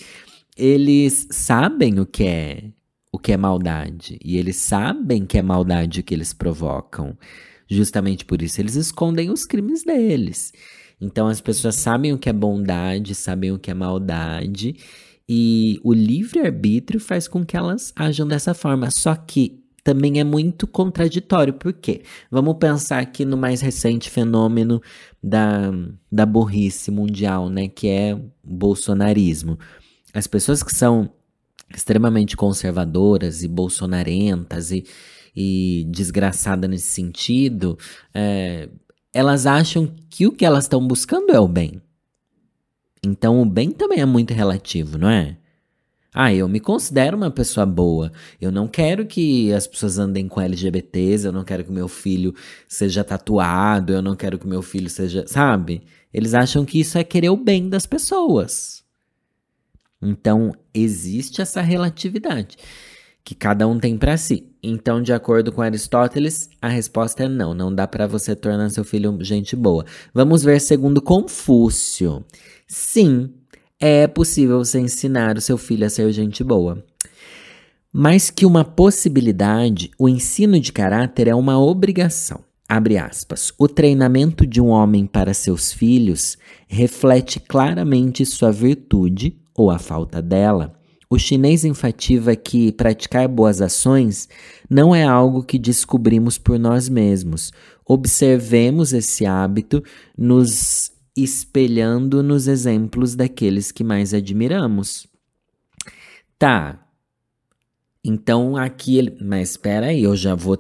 eles 0.56 1.28
sabem 1.32 2.00
o 2.00 2.06
que 2.06 2.24
é 2.24 2.64
o 3.12 3.18
que 3.18 3.32
é 3.32 3.38
maldade. 3.38 4.20
E 4.24 4.38
eles 4.38 4.58
sabem 4.58 5.26
que 5.26 5.38
é 5.38 5.42
maldade 5.42 6.04
que 6.04 6.14
eles 6.14 6.34
provocam. 6.34 7.18
Justamente 7.70 8.26
por 8.26 8.42
isso 8.42 8.62
eles 8.62 8.76
escondem 8.76 9.30
os 9.30 9.46
crimes 9.46 9.84
deles. 9.84 10.54
Então 11.00 11.28
as 11.28 11.42
pessoas 11.42 11.76
sabem 11.76 12.14
o 12.14 12.18
que 12.18 12.30
é 12.30 12.34
bondade, 12.34 13.14
sabem 13.14 13.52
o 13.52 13.60
que 13.60 13.70
é 13.70 13.74
maldade. 13.74 14.76
E 15.30 15.80
o 15.84 15.94
livre-arbítrio 15.94 17.00
faz 17.00 17.28
com 17.28 17.46
que 17.46 17.58
elas 17.58 17.92
ajam 17.96 18.28
dessa 18.28 18.54
forma. 18.54 18.90
Só 18.90 19.14
que 19.14 19.62
também 19.84 20.20
é 20.20 20.24
muito 20.24 20.66
contraditório. 20.66 21.54
Por 21.54 21.74
quê? 21.74 22.02
Vamos 22.32 22.58
pensar 22.58 23.00
aqui 23.00 23.24
no 23.24 23.38
mais 23.38 23.62
recente 23.62 24.10
fenômeno 24.10 24.82
da, 25.22 25.72
da 26.12 26.26
burrice 26.26 26.92
mundial, 26.92 27.50
né? 27.50 27.68
Que 27.68 27.88
é 27.88 28.16
o 28.16 28.30
bolsonarismo. 28.44 29.60
As 30.14 30.28
pessoas 30.28 30.64
que 30.64 30.76
são 30.76 31.10
extremamente 31.74 32.36
conservadoras 32.38 33.44
e 33.44 33.48
bolsonarentas 33.48 34.72
e, 34.72 34.86
e 35.40 35.86
desgraçada 35.92 36.68
nesse 36.68 36.88
sentido, 36.88 37.78
é, 38.12 38.70
elas 39.14 39.46
acham 39.46 39.94
que 40.10 40.26
o 40.26 40.32
que 40.32 40.44
elas 40.44 40.64
estão 40.64 40.86
buscando 40.86 41.32
é 41.32 41.40
o 41.40 41.48
bem. 41.48 41.80
Então 43.04 43.40
o 43.40 43.46
bem 43.46 43.70
também 43.70 44.00
é 44.00 44.06
muito 44.06 44.34
relativo, 44.34 44.98
não 44.98 45.08
é? 45.08 45.38
Ah, 46.12 46.34
eu 46.34 46.50
me 46.50 46.60
considero 46.60 47.16
uma 47.16 47.30
pessoa 47.30 47.68
boa. 47.68 48.12
Eu 48.42 48.52
não 48.52 48.68
quero 48.68 49.06
que 49.06 49.54
as 49.54 49.68
pessoas 49.68 50.00
andem 50.00 50.28
com 50.28 50.42
LGBTs, 50.42 51.28
eu 51.28 51.32
não 51.32 51.44
quero 51.44 51.64
que 51.64 51.72
meu 51.72 51.88
filho 51.88 52.34
seja 52.68 53.04
tatuado, 53.04 53.94
eu 53.94 54.02
não 54.02 54.16
quero 54.16 54.40
que 54.40 54.48
meu 54.48 54.64
filho 54.64 54.90
seja. 54.90 55.24
Sabe? 55.28 55.84
Eles 56.12 56.34
acham 56.34 56.66
que 56.66 56.80
isso 56.80 56.98
é 56.98 57.04
querer 57.04 57.30
o 57.30 57.38
bem 57.38 57.70
das 57.70 57.86
pessoas. 57.86 58.84
Então, 60.02 60.52
existe 60.74 61.44
essa 61.44 61.62
relatividade 61.62 62.58
que 63.28 63.36
cada 63.36 63.68
um 63.68 63.78
tem 63.78 63.98
para 63.98 64.16
si. 64.16 64.48
Então, 64.64 65.02
de 65.02 65.12
acordo 65.12 65.52
com 65.52 65.62
Aristóteles, 65.62 66.50
a 66.62 66.70
resposta 66.70 67.26
é 67.26 67.28
não, 67.28 67.54
não 67.54 67.76
dá 67.76 67.86
para 67.86 68.08
você 68.08 68.34
tornar 68.34 68.70
seu 68.70 68.86
filho 68.86 69.18
gente 69.20 69.54
boa. 69.54 69.86
Vamos 70.14 70.44
ver 70.44 70.62
segundo 70.62 71.02
Confúcio. 71.02 72.24
Sim, 72.66 73.30
é 73.82 74.08
possível 74.08 74.64
você 74.64 74.80
ensinar 74.80 75.36
o 75.36 75.42
seu 75.42 75.58
filho 75.58 75.86
a 75.86 75.90
ser 75.90 76.10
gente 76.14 76.42
boa. 76.42 76.82
Mais 77.92 78.30
que 78.30 78.46
uma 78.46 78.64
possibilidade, 78.64 79.92
o 80.00 80.08
ensino 80.08 80.58
de 80.58 80.72
caráter 80.72 81.28
é 81.28 81.36
uma 81.36 81.60
obrigação. 81.60 82.40
Abre 82.70 82.98
aspas. 82.98 83.52
O 83.60 83.68
treinamento 83.68 84.48
de 84.48 84.62
um 84.62 84.68
homem 84.68 85.06
para 85.06 85.34
seus 85.34 85.74
filhos 85.74 86.38
reflete 86.66 87.42
claramente 87.42 88.26
sua 88.26 88.54
virtude 88.54 89.38
ou 89.54 89.70
a 89.70 89.78
falta 89.78 90.22
dela, 90.22 90.77
o 91.10 91.18
chinês 91.18 91.64
enfativa 91.64 92.36
que 92.36 92.72
praticar 92.72 93.28
boas 93.28 93.62
ações 93.62 94.28
não 94.70 94.94
é 94.94 95.04
algo 95.04 95.44
que 95.44 95.58
descobrimos 95.58 96.38
por 96.38 96.60
nós 96.60 96.90
mesmos. 96.90 97.52
Observemos 97.86 98.92
esse 98.92 99.26
hábito 99.26 99.82
nos 100.18 100.92
espelhando 101.16 102.22
nos 102.22 102.48
exemplos 102.48 103.16
daqueles 103.16 103.72
que 103.72 103.84
mais 103.84 104.14
admiramos. 104.14 105.08
Tá. 106.38 106.86
Então 108.04 108.56
aqui 108.56 108.98
ele. 108.98 109.18
Mas 109.22 109.52
espera 109.52 109.88
aí, 109.88 110.04
eu 110.04 110.16
já 110.16 110.36
vou. 110.36 110.58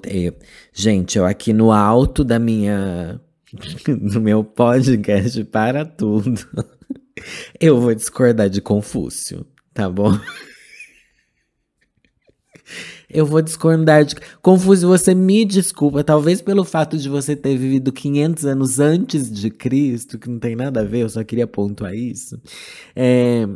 Gente, 0.74 1.18
eu 1.18 1.26
aqui 1.26 1.54
no 1.54 1.72
alto 1.72 2.24
da 2.24 2.40
minha. 2.40 3.22
no 3.88 4.20
meu 4.20 4.44
podcast 4.44 5.44
para 5.46 5.86
tudo. 5.86 6.40
Eu 7.60 7.82
vou 7.82 7.96
discordar 7.96 8.48
de 8.48 8.62
Confúcio, 8.62 9.44
tá 9.78 9.88
bom? 9.88 10.12
Eu 13.08 13.26
vou 13.28 13.42
discordar 13.44 14.04
de. 14.04 14.16
Confúcio, 14.42 14.88
você 14.88 15.14
me 15.14 15.46
desculpa, 15.46 16.04
talvez 16.04 16.42
pelo 16.42 16.66
fato 16.66 16.98
de 16.98 17.08
você 17.08 17.36
ter 17.36 17.56
vivido 17.56 17.92
500 17.94 18.46
anos 18.46 18.80
antes 18.80 19.32
de 19.32 19.52
Cristo, 19.52 20.18
que 20.18 20.28
não 20.28 20.40
tem 20.40 20.56
nada 20.56 20.82
a 20.82 20.84
ver, 20.84 21.04
eu 21.04 21.10
só 21.10 21.24
queria 21.24 21.46
pontuar 21.46 21.94
isso. 21.94 22.42
É, 22.96 23.48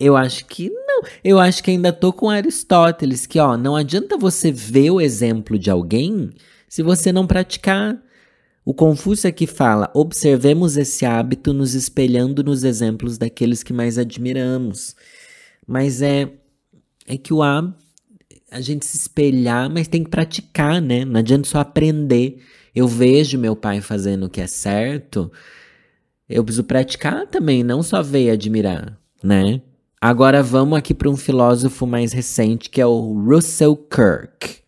eu 0.00 0.16
acho 0.16 0.46
que 0.46 0.70
não. 0.70 1.02
Eu 1.22 1.38
acho 1.38 1.62
que 1.62 1.70
ainda 1.70 1.92
tô 1.92 2.10
com 2.10 2.30
Aristóteles, 2.30 3.26
que 3.26 3.38
ó, 3.38 3.56
não 3.56 3.76
adianta 3.76 4.16
você 4.16 4.50
ver 4.50 4.90
o 4.90 5.00
exemplo 5.00 5.58
de 5.58 5.70
alguém 5.70 6.30
se 6.66 6.82
você 6.82 7.12
não 7.12 7.26
praticar. 7.26 8.02
O 8.64 8.72
Confúcio 8.72 9.28
aqui 9.28 9.46
fala: 9.46 9.90
observemos 9.94 10.78
esse 10.78 11.04
hábito 11.04 11.52
nos 11.52 11.74
espelhando 11.74 12.42
nos 12.42 12.64
exemplos 12.64 13.18
daqueles 13.18 13.62
que 13.62 13.74
mais 13.74 13.98
admiramos. 13.98 14.96
Mas 15.66 16.02
é. 16.02 16.30
é 17.06 17.16
que 17.16 17.32
o 17.32 17.42
A 17.42 17.74
a 18.50 18.60
gente 18.60 18.86
se 18.86 18.96
espelhar, 18.96 19.68
mas 19.68 19.88
tem 19.88 20.04
que 20.04 20.10
praticar, 20.10 20.80
né? 20.80 21.04
Não 21.04 21.18
adianta 21.18 21.48
só 21.48 21.58
aprender. 21.58 22.40
Eu 22.72 22.86
vejo 22.86 23.36
meu 23.36 23.56
pai 23.56 23.80
fazendo 23.80 24.26
o 24.26 24.30
que 24.30 24.40
é 24.40 24.46
certo, 24.46 25.30
eu 26.28 26.42
preciso 26.42 26.64
praticar 26.64 27.26
também, 27.26 27.62
não 27.62 27.82
só 27.82 28.02
ver 28.02 28.24
e 28.24 28.30
admirar, 28.30 28.98
né? 29.22 29.60
Agora 30.00 30.42
vamos 30.42 30.78
aqui 30.78 30.94
para 30.94 31.08
um 31.08 31.16
filósofo 31.16 31.86
mais 31.86 32.12
recente, 32.12 32.70
que 32.70 32.80
é 32.80 32.86
o 32.86 33.12
Russell 33.26 33.76
Kirk. 33.76 34.62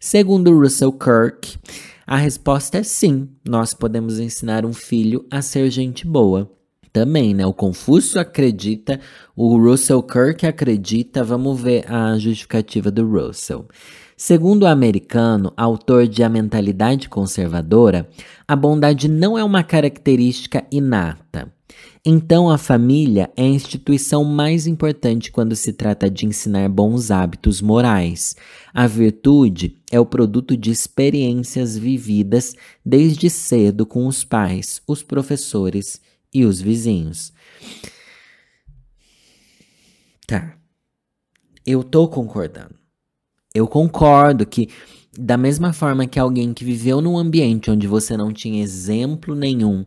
Segundo 0.00 0.56
Russell 0.58 0.92
Kirk, 0.92 1.58
a 2.06 2.16
resposta 2.16 2.78
é 2.78 2.82
sim, 2.82 3.28
nós 3.46 3.72
podemos 3.72 4.18
ensinar 4.18 4.64
um 4.64 4.72
filho 4.72 5.26
a 5.30 5.40
ser 5.42 5.70
gente 5.70 6.06
boa. 6.06 6.50
Também, 6.94 7.34
né? 7.34 7.44
O 7.44 7.52
Confúcio 7.52 8.20
acredita, 8.20 9.00
o 9.34 9.58
Russell 9.58 10.00
Kirk 10.00 10.46
acredita, 10.46 11.24
vamos 11.24 11.60
ver 11.60 11.90
a 11.90 12.16
justificativa 12.16 12.88
do 12.88 13.04
Russell. 13.04 13.66
Segundo 14.16 14.62
o 14.62 14.68
americano, 14.68 15.52
autor 15.56 16.06
de 16.06 16.22
A 16.22 16.28
Mentalidade 16.28 17.08
Conservadora, 17.08 18.08
a 18.46 18.54
bondade 18.54 19.08
não 19.08 19.36
é 19.36 19.42
uma 19.42 19.64
característica 19.64 20.64
inata. 20.70 21.52
Então, 22.06 22.48
a 22.48 22.56
família 22.56 23.28
é 23.36 23.42
a 23.42 23.48
instituição 23.48 24.22
mais 24.22 24.68
importante 24.68 25.32
quando 25.32 25.56
se 25.56 25.72
trata 25.72 26.08
de 26.08 26.26
ensinar 26.26 26.68
bons 26.68 27.10
hábitos 27.10 27.60
morais. 27.60 28.36
A 28.72 28.86
virtude 28.86 29.78
é 29.90 29.98
o 29.98 30.06
produto 30.06 30.56
de 30.56 30.70
experiências 30.70 31.76
vividas 31.76 32.54
desde 32.86 33.28
cedo 33.28 33.84
com 33.84 34.06
os 34.06 34.22
pais, 34.22 34.80
os 34.86 35.02
professores 35.02 36.00
e 36.34 36.44
os 36.44 36.60
vizinhos. 36.60 37.32
Tá. 40.26 40.56
Eu 41.64 41.84
tô 41.84 42.08
concordando. 42.08 42.74
Eu 43.54 43.68
concordo 43.68 44.44
que, 44.44 44.68
da 45.16 45.36
mesma 45.36 45.72
forma 45.72 46.06
que 46.06 46.18
alguém 46.18 46.52
que 46.52 46.64
viveu 46.64 47.00
num 47.00 47.16
ambiente 47.16 47.70
onde 47.70 47.86
você 47.86 48.16
não 48.16 48.32
tinha 48.32 48.62
exemplo 48.62 49.34
nenhum 49.34 49.84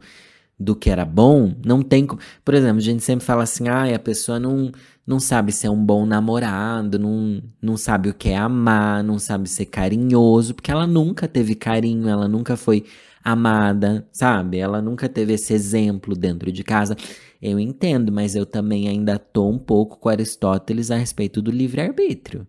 do 0.60 0.75
que 0.75 0.89
era 0.89 1.06
bom, 1.06 1.54
não 1.63 1.82
tem. 1.84 2.08
Por 2.44 2.54
exemplo, 2.54 2.77
a 2.77 2.82
gente 2.82 3.04
sempre 3.04 3.25
fala 3.25 3.44
assim: 3.44 3.68
ah, 3.68 3.94
a 3.94 4.00
pessoa 4.00 4.39
não, 4.39 4.72
não 5.06 5.20
sabe 5.20 5.51
ser 5.51 5.70
um 5.70 5.84
bom 5.84 6.06
namorado, 6.06 6.98
não, 6.98 7.42
não 7.62 7.77
sabe 7.77 8.10
o 8.10 8.13
que 8.13 8.30
é 8.30 8.38
amar, 8.38 9.04
não 9.04 9.20
sabe 9.20 9.50
ser 9.50 9.66
carinhoso, 9.66 10.56
porque 10.56 10.72
ela 10.72 10.88
nunca 10.88 11.27
teve 11.27 11.54
carinho, 11.54 12.08
ela 12.10 12.27
nunca 12.27 12.58
foi 12.58 12.86
amada, 13.27 14.07
sabe? 14.10 14.57
Ela 14.57 14.81
nunca 14.81 15.10
teve 15.10 15.34
esse 15.34 15.53
exemplo 15.53 16.15
dentro 16.15 16.50
de 16.50 16.63
casa. 16.63 16.96
Eu 17.41 17.60
entendo, 17.60 18.10
mas 18.10 18.36
eu 18.36 18.46
também 18.46 18.88
ainda 18.88 19.19
tô 19.19 19.50
um 19.50 19.60
pouco 19.60 20.00
com 20.00 20.07
Aristóteles 20.07 20.89
a 20.91 20.96
respeito 20.96 21.41
do 21.41 21.51
livre-arbítrio. 21.51 22.48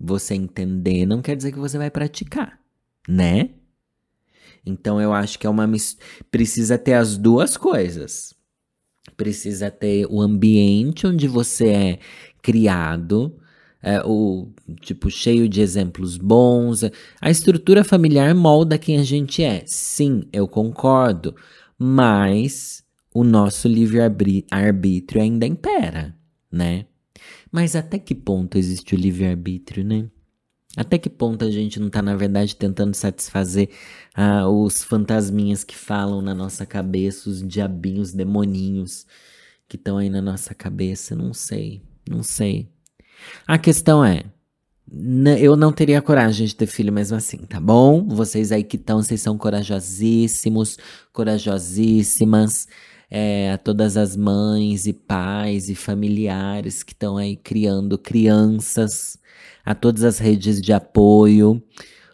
Você 0.00 0.34
entender 0.34 1.06
não 1.06 1.20
quer 1.20 1.34
dizer 1.34 1.50
que 1.50 1.58
você 1.58 1.76
vai 1.76 1.90
praticar, 1.90 2.60
né? 3.08 3.50
Então 4.64 5.00
eu 5.00 5.12
acho 5.12 5.40
que 5.40 5.46
é 5.46 5.50
uma 5.50 5.68
precisa 6.30 6.78
ter 6.78 6.94
as 6.94 7.18
duas 7.18 7.56
coisas. 7.56 8.32
Precisa 9.16 9.72
ter 9.72 10.06
o 10.06 10.20
ambiente 10.20 11.04
onde 11.04 11.26
você 11.26 11.68
é 11.68 11.98
criado, 12.40 13.36
é, 13.82 14.00
tipo 14.80 15.10
cheio 15.10 15.48
de 15.48 15.60
exemplos 15.60 16.16
bons. 16.16 16.82
A 17.20 17.30
estrutura 17.30 17.82
familiar 17.82 18.34
molda 18.34 18.78
quem 18.78 18.98
a 18.98 19.02
gente 19.02 19.42
é. 19.42 19.64
Sim, 19.66 20.24
eu 20.32 20.46
concordo, 20.46 21.34
mas 21.78 22.84
o 23.12 23.24
nosso 23.24 23.68
livre-arbítrio 23.68 25.20
ainda 25.20 25.46
impera, 25.46 26.14
né? 26.50 26.86
Mas 27.50 27.76
até 27.76 27.98
que 27.98 28.14
ponto 28.14 28.56
existe 28.56 28.94
o 28.94 28.98
livre-arbítrio, 28.98 29.84
né? 29.84 30.08
Até 30.74 30.96
que 30.96 31.10
ponto 31.10 31.44
a 31.44 31.50
gente 31.50 31.78
não 31.78 31.90
tá, 31.90 32.00
na 32.00 32.16
verdade, 32.16 32.56
tentando 32.56 32.94
satisfazer 32.94 33.68
ah, 34.14 34.48
os 34.48 34.82
fantasminhas 34.82 35.62
que 35.64 35.76
falam 35.76 36.22
na 36.22 36.34
nossa 36.34 36.64
cabeça, 36.64 37.28
os 37.28 37.46
diabinhos, 37.46 38.12
demoninhos 38.12 39.06
que 39.68 39.76
estão 39.76 39.98
aí 39.98 40.08
na 40.08 40.22
nossa 40.22 40.54
cabeça? 40.54 41.14
Não 41.14 41.34
sei, 41.34 41.82
não 42.08 42.22
sei. 42.22 42.70
A 43.46 43.58
questão 43.58 44.04
é, 44.04 44.24
eu 45.40 45.56
não 45.56 45.72
teria 45.72 46.02
coragem 46.02 46.46
de 46.46 46.54
ter 46.54 46.66
filho 46.66 46.92
mesmo 46.92 47.16
assim, 47.16 47.38
tá 47.38 47.58
bom? 47.58 48.06
Vocês 48.06 48.52
aí 48.52 48.62
que 48.62 48.76
estão, 48.76 49.02
vocês 49.02 49.20
são 49.20 49.38
corajosíssimos, 49.38 50.76
corajosíssimas. 51.12 52.66
É, 53.14 53.52
a 53.52 53.58
todas 53.58 53.98
as 53.98 54.16
mães 54.16 54.86
e 54.86 54.92
pais 54.94 55.68
e 55.68 55.74
familiares 55.74 56.82
que 56.82 56.94
estão 56.94 57.18
aí 57.18 57.36
criando 57.36 57.98
crianças, 57.98 59.18
a 59.62 59.74
todas 59.74 60.02
as 60.02 60.18
redes 60.18 60.62
de 60.62 60.72
apoio. 60.72 61.62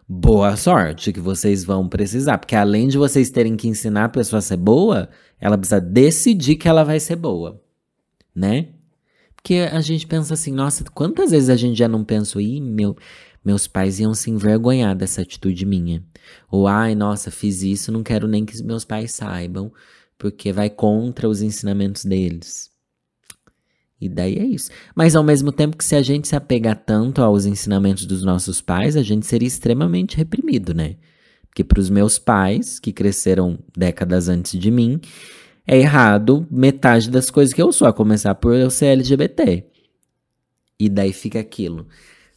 Boa 0.08 0.56
sorte 0.56 1.12
que 1.12 1.20
vocês 1.20 1.62
vão 1.62 1.88
precisar, 1.88 2.38
porque 2.38 2.56
além 2.56 2.88
de 2.88 2.98
vocês 2.98 3.30
terem 3.30 3.56
que 3.56 3.68
ensinar 3.68 4.06
a 4.06 4.08
pessoa 4.08 4.38
a 4.38 4.42
ser 4.42 4.56
boa, 4.56 5.08
ela 5.40 5.56
precisa 5.56 5.80
decidir 5.80 6.56
que 6.56 6.66
ela 6.66 6.82
vai 6.82 6.98
ser 6.98 7.14
boa, 7.14 7.62
né? 8.34 8.70
Porque 9.38 9.68
a 9.72 9.80
gente 9.80 10.06
pensa 10.06 10.34
assim, 10.34 10.52
nossa, 10.52 10.84
quantas 10.92 11.30
vezes 11.30 11.48
a 11.48 11.56
gente 11.56 11.78
já 11.78 11.88
não 11.88 12.04
pensou, 12.04 12.40
ih, 12.40 12.60
meu, 12.60 12.96
meus 13.44 13.66
pais 13.66 13.98
iam 13.98 14.12
se 14.12 14.30
envergonhar 14.30 14.94
dessa 14.94 15.22
atitude 15.22 15.64
minha. 15.64 16.04
Ou, 16.50 16.66
ai, 16.66 16.94
nossa, 16.94 17.30
fiz 17.30 17.62
isso, 17.62 17.92
não 17.92 18.02
quero 18.02 18.28
nem 18.28 18.44
que 18.44 18.62
meus 18.62 18.84
pais 18.84 19.12
saibam, 19.12 19.72
porque 20.18 20.52
vai 20.52 20.68
contra 20.68 21.28
os 21.28 21.40
ensinamentos 21.40 22.04
deles. 22.04 22.70
E 24.00 24.08
daí 24.08 24.36
é 24.36 24.44
isso. 24.44 24.70
Mas 24.94 25.16
ao 25.16 25.24
mesmo 25.24 25.50
tempo 25.50 25.76
que 25.76 25.84
se 25.84 25.96
a 25.96 26.02
gente 26.02 26.28
se 26.28 26.36
apegar 26.36 26.76
tanto 26.84 27.22
aos 27.22 27.46
ensinamentos 27.46 28.04
dos 28.04 28.22
nossos 28.22 28.60
pais, 28.60 28.96
a 28.96 29.02
gente 29.02 29.26
seria 29.26 29.48
extremamente 29.48 30.16
reprimido, 30.16 30.74
né? 30.74 30.96
Porque 31.48 31.64
para 31.64 31.80
os 31.80 31.88
meus 31.88 32.18
pais, 32.18 32.78
que 32.78 32.92
cresceram 32.92 33.58
décadas 33.76 34.28
antes 34.28 34.58
de 34.58 34.70
mim, 34.70 35.00
é 35.70 35.76
errado 35.76 36.46
metade 36.50 37.10
das 37.10 37.28
coisas 37.28 37.52
que 37.52 37.60
eu 37.60 37.70
sou, 37.70 37.86
a 37.86 37.92
começar 37.92 38.34
por 38.34 38.54
eu 38.54 38.70
ser 38.70 38.86
LGBT. 38.86 39.66
E 40.80 40.88
daí 40.88 41.12
fica 41.12 41.38
aquilo. 41.38 41.86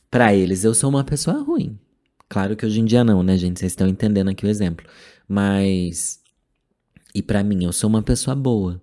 Para 0.09 0.35
eles, 0.35 0.65
eu 0.65 0.73
sou 0.73 0.89
uma 0.89 1.05
pessoa 1.05 1.41
ruim. 1.41 1.79
Claro 2.27 2.57
que 2.57 2.65
hoje 2.65 2.81
em 2.81 2.85
dia 2.85 3.05
não, 3.05 3.23
né, 3.23 3.37
gente? 3.37 3.61
Vocês 3.61 3.71
estão 3.71 3.87
entendendo 3.87 4.29
aqui 4.29 4.45
o 4.45 4.49
exemplo. 4.49 4.85
Mas. 5.25 6.19
E 7.15 7.21
para 7.21 7.41
mim, 7.41 7.63
eu 7.63 7.71
sou 7.71 7.89
uma 7.89 8.03
pessoa 8.03 8.35
boa. 8.35 8.81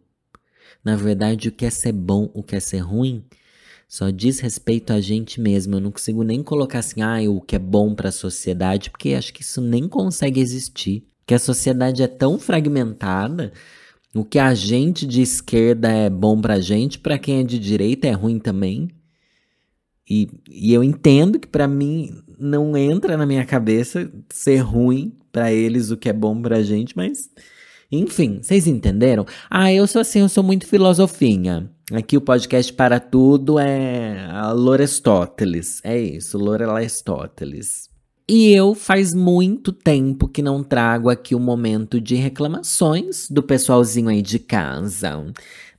Na 0.82 0.96
verdade, 0.96 1.48
o 1.48 1.52
que 1.52 1.66
é 1.66 1.70
ser 1.70 1.92
bom, 1.92 2.30
o 2.32 2.42
que 2.42 2.56
é 2.56 2.60
ser 2.60 2.78
ruim, 2.78 3.22
só 3.86 4.08
diz 4.08 4.40
respeito 4.40 4.94
a 4.94 5.00
gente 5.00 5.42
mesmo. 5.42 5.76
Eu 5.76 5.80
não 5.80 5.92
consigo 5.92 6.22
nem 6.22 6.42
colocar 6.42 6.78
assim, 6.78 7.02
ah, 7.02 7.18
o 7.28 7.42
que 7.42 7.56
é 7.56 7.58
bom 7.58 7.94
para 7.94 8.08
a 8.08 8.12
sociedade, 8.12 8.88
porque 8.88 9.12
acho 9.12 9.34
que 9.34 9.42
isso 9.42 9.60
nem 9.60 9.86
consegue 9.86 10.40
existir. 10.40 11.06
Que 11.26 11.34
a 11.34 11.38
sociedade 11.38 12.02
é 12.02 12.06
tão 12.06 12.38
fragmentada 12.38 13.52
o 14.14 14.24
que 14.24 14.38
a 14.38 14.54
gente 14.54 15.06
de 15.06 15.22
esquerda 15.22 15.88
é 15.88 16.08
bom 16.08 16.40
pra 16.40 16.60
gente, 16.60 16.98
pra 16.98 17.18
quem 17.18 17.40
é 17.40 17.42
de 17.44 17.58
direita 17.58 18.06
é 18.06 18.12
ruim 18.12 18.38
também. 18.38 18.88
E, 20.08 20.28
e 20.50 20.72
eu 20.72 20.82
entendo 20.82 21.38
que 21.38 21.46
para 21.46 21.68
mim 21.68 22.22
não 22.38 22.76
entra 22.76 23.16
na 23.16 23.26
minha 23.26 23.44
cabeça 23.44 24.10
ser 24.30 24.58
ruim 24.58 25.12
para 25.30 25.52
eles 25.52 25.90
o 25.90 25.96
que 25.96 26.08
é 26.08 26.12
bom 26.12 26.40
pra 26.40 26.62
gente, 26.62 26.96
mas 26.96 27.28
enfim, 27.90 28.40
vocês 28.42 28.66
entenderam? 28.66 29.26
Ah, 29.50 29.72
eu 29.72 29.86
sou 29.86 30.00
assim, 30.00 30.20
eu 30.20 30.28
sou 30.28 30.42
muito 30.42 30.66
filosofinha. 30.66 31.70
Aqui 31.90 32.18
o 32.18 32.20
podcast 32.20 32.70
para 32.72 33.00
tudo 33.00 33.58
é 33.58 34.26
a 34.30 34.52
Lorestóteles. 34.52 35.80
É 35.82 35.98
isso, 35.98 36.36
Lorestóteles. 36.36 37.87
E 38.30 38.52
eu 38.52 38.74
faz 38.74 39.14
muito 39.14 39.72
tempo 39.72 40.28
que 40.28 40.42
não 40.42 40.62
trago 40.62 41.08
aqui 41.08 41.34
o 41.34 41.40
momento 41.40 41.98
de 41.98 42.14
reclamações 42.14 43.26
do 43.30 43.42
pessoalzinho 43.42 44.10
aí 44.10 44.20
de 44.20 44.38
casa. 44.38 45.24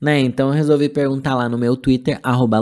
Né? 0.01 0.21
Então 0.21 0.47
eu 0.47 0.53
resolvi 0.55 0.89
perguntar 0.89 1.35
lá 1.35 1.47
no 1.47 1.59
meu 1.59 1.77
Twitter, 1.77 2.19
arroba 2.23 2.59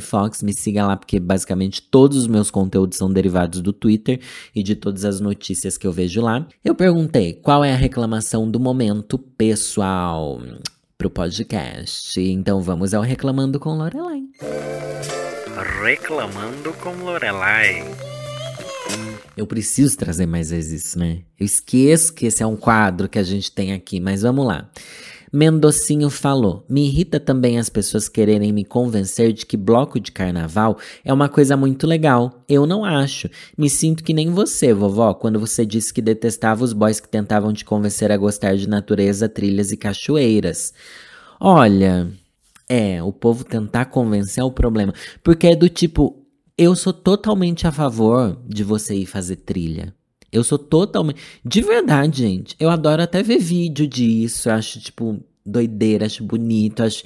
Fox. 0.00 0.42
Me 0.42 0.52
siga 0.52 0.84
lá, 0.84 0.96
porque 0.96 1.20
basicamente 1.20 1.82
todos 1.82 2.18
os 2.18 2.26
meus 2.26 2.50
conteúdos 2.50 2.98
são 2.98 3.12
derivados 3.12 3.60
do 3.60 3.72
Twitter 3.72 4.20
e 4.52 4.60
de 4.60 4.74
todas 4.74 5.04
as 5.04 5.20
notícias 5.20 5.78
que 5.78 5.86
eu 5.86 5.92
vejo 5.92 6.20
lá. 6.20 6.44
Eu 6.64 6.74
perguntei 6.74 7.32
qual 7.32 7.62
é 7.62 7.72
a 7.72 7.76
reclamação 7.76 8.50
do 8.50 8.58
momento 8.58 9.18
pessoal 9.18 10.40
pro 10.98 11.08
podcast. 11.08 12.20
Então 12.20 12.60
vamos 12.60 12.92
ao 12.92 13.02
Reclamando 13.02 13.60
com 13.60 13.76
Lorelai. 13.76 14.22
Reclamando 15.84 16.72
com 16.82 16.90
Lorelai. 17.04 18.13
Eu 19.36 19.46
preciso 19.46 19.96
trazer 19.96 20.26
mais 20.26 20.50
vezes 20.50 20.84
isso, 20.84 20.98
né? 20.98 21.22
Eu 21.38 21.44
esqueço 21.44 22.12
que 22.12 22.26
esse 22.26 22.42
é 22.42 22.46
um 22.46 22.56
quadro 22.56 23.08
que 23.08 23.18
a 23.18 23.22
gente 23.22 23.50
tem 23.50 23.72
aqui, 23.72 23.98
mas 24.00 24.22
vamos 24.22 24.46
lá. 24.46 24.70
Mendocinho 25.32 26.08
falou: 26.10 26.64
Me 26.68 26.86
irrita 26.86 27.18
também 27.18 27.58
as 27.58 27.68
pessoas 27.68 28.08
quererem 28.08 28.52
me 28.52 28.64
convencer 28.64 29.32
de 29.32 29.44
que 29.44 29.56
bloco 29.56 29.98
de 29.98 30.12
carnaval 30.12 30.78
é 31.04 31.12
uma 31.12 31.28
coisa 31.28 31.56
muito 31.56 31.88
legal. 31.88 32.44
Eu 32.48 32.66
não 32.66 32.84
acho. 32.84 33.28
Me 33.58 33.68
sinto 33.68 34.04
que 34.04 34.14
nem 34.14 34.30
você, 34.30 34.72
vovó, 34.72 35.12
quando 35.12 35.40
você 35.40 35.66
disse 35.66 35.92
que 35.92 36.00
detestava 36.00 36.62
os 36.62 36.72
boys 36.72 37.00
que 37.00 37.08
tentavam 37.08 37.52
te 37.52 37.64
convencer 37.64 38.12
a 38.12 38.16
gostar 38.16 38.54
de 38.54 38.68
natureza, 38.68 39.28
trilhas 39.28 39.72
e 39.72 39.76
cachoeiras. 39.76 40.72
Olha, 41.40 42.08
É, 42.68 43.02
o 43.02 43.12
povo 43.12 43.44
tentar 43.44 43.86
convencer 43.86 44.40
é 44.40 44.44
o 44.44 44.50
problema. 44.52 44.94
Porque 45.22 45.48
é 45.48 45.56
do 45.56 45.68
tipo, 45.68 46.23
eu 46.56 46.74
sou 46.76 46.92
totalmente 46.92 47.66
a 47.66 47.72
favor 47.72 48.38
de 48.46 48.62
você 48.62 48.94
ir 48.94 49.06
fazer 49.06 49.36
trilha. 49.36 49.94
Eu 50.30 50.42
sou 50.42 50.58
totalmente. 50.58 51.20
De 51.44 51.60
verdade, 51.60 52.18
gente. 52.22 52.56
Eu 52.58 52.70
adoro 52.70 53.02
até 53.02 53.22
ver 53.22 53.38
vídeo 53.38 53.86
disso. 53.86 54.50
Acho, 54.50 54.80
tipo, 54.80 55.20
doideira, 55.44 56.06
acho 56.06 56.24
bonito, 56.24 56.82
acho, 56.82 57.04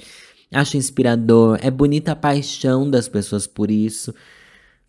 acho 0.51 0.77
inspirador. 0.77 1.59
É 1.61 1.69
bonita 1.69 2.11
a 2.11 2.15
paixão 2.15 2.89
das 2.89 3.07
pessoas 3.07 3.45
por 3.45 3.69
isso. 3.69 4.13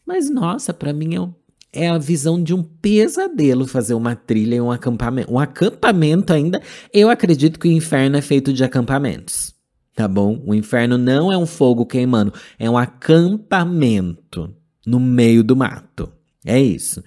Mas, 0.07 0.31
nossa, 0.31 0.73
para 0.73 0.93
mim 0.93 1.15
é, 1.15 1.21
um, 1.21 1.35
é 1.73 1.89
a 1.89 1.99
visão 1.99 2.43
de 2.43 2.55
um 2.55 2.63
pesadelo 2.63 3.67
fazer 3.67 3.95
uma 3.95 4.17
trilha 4.17 4.57
e 4.57 4.61
um 4.61 4.71
acampamento. 4.71 5.33
Um 5.33 5.39
acampamento 5.39 6.33
ainda. 6.33 6.63
Eu 6.93 7.11
acredito 7.11 7.59
que 7.59 7.69
o 7.69 7.73
inferno 7.73 8.17
é 8.17 8.23
feito 8.23 8.53
de 8.53 8.65
acampamentos. 8.65 9.55
Tá 10.01 10.09
bom? 10.09 10.43
O 10.47 10.55
inferno 10.55 10.97
não 10.97 11.31
é 11.31 11.37
um 11.37 11.45
fogo 11.45 11.85
queimando, 11.85 12.33
é 12.59 12.71
um 12.71 12.79
acampamento 12.79 14.51
no 14.87 14.99
meio 14.99 15.45
do 15.45 15.55
mato. 15.55 16.11
É 16.43 16.59
isso. 16.59 17.05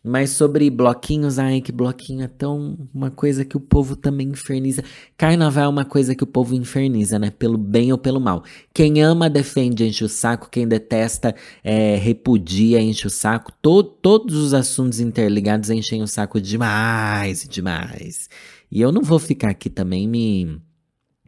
Mas 0.00 0.30
sobre 0.30 0.70
bloquinhos, 0.70 1.40
ai, 1.40 1.60
que 1.60 1.72
bloquinho 1.72 2.22
é 2.22 2.28
tão 2.28 2.88
uma 2.94 3.10
coisa 3.10 3.44
que 3.44 3.56
o 3.56 3.60
povo 3.60 3.96
também 3.96 4.28
inferniza. 4.28 4.84
Carnaval 5.16 5.64
é 5.64 5.68
uma 5.68 5.84
coisa 5.84 6.14
que 6.14 6.22
o 6.22 6.26
povo 6.28 6.54
inferniza, 6.54 7.18
né? 7.18 7.32
Pelo 7.32 7.58
bem 7.58 7.90
ou 7.90 7.98
pelo 7.98 8.20
mal. 8.20 8.44
Quem 8.72 9.02
ama, 9.02 9.28
defende, 9.28 9.84
enche 9.84 10.04
o 10.04 10.08
saco. 10.08 10.48
Quem 10.48 10.68
detesta, 10.68 11.34
é, 11.64 11.96
repudia, 11.96 12.80
enche 12.80 13.08
o 13.08 13.10
saco. 13.10 13.50
To 13.60 13.82
todos 13.82 14.36
os 14.36 14.54
assuntos 14.54 15.00
interligados 15.00 15.68
enchem 15.68 16.00
o 16.00 16.06
saco 16.06 16.40
demais, 16.40 17.44
demais. 17.50 18.30
E 18.70 18.80
eu 18.80 18.92
não 18.92 19.02
vou 19.02 19.18
ficar 19.18 19.50
aqui 19.50 19.68
também 19.68 20.06
me 20.06 20.64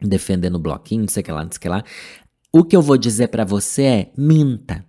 defendendo 0.01 0.59
bloquinho, 0.59 1.01
não 1.01 1.07
sei 1.07 1.21
o 1.21 1.23
que 1.23 1.31
lá, 1.31 1.43
não 1.43 1.51
sei 1.51 1.57
o 1.57 1.61
que 1.61 1.69
lá. 1.69 1.83
O 2.51 2.63
que 2.63 2.75
eu 2.75 2.81
vou 2.81 2.97
dizer 2.97 3.27
para 3.27 3.45
você 3.45 3.83
é: 3.83 4.11
minta. 4.17 4.85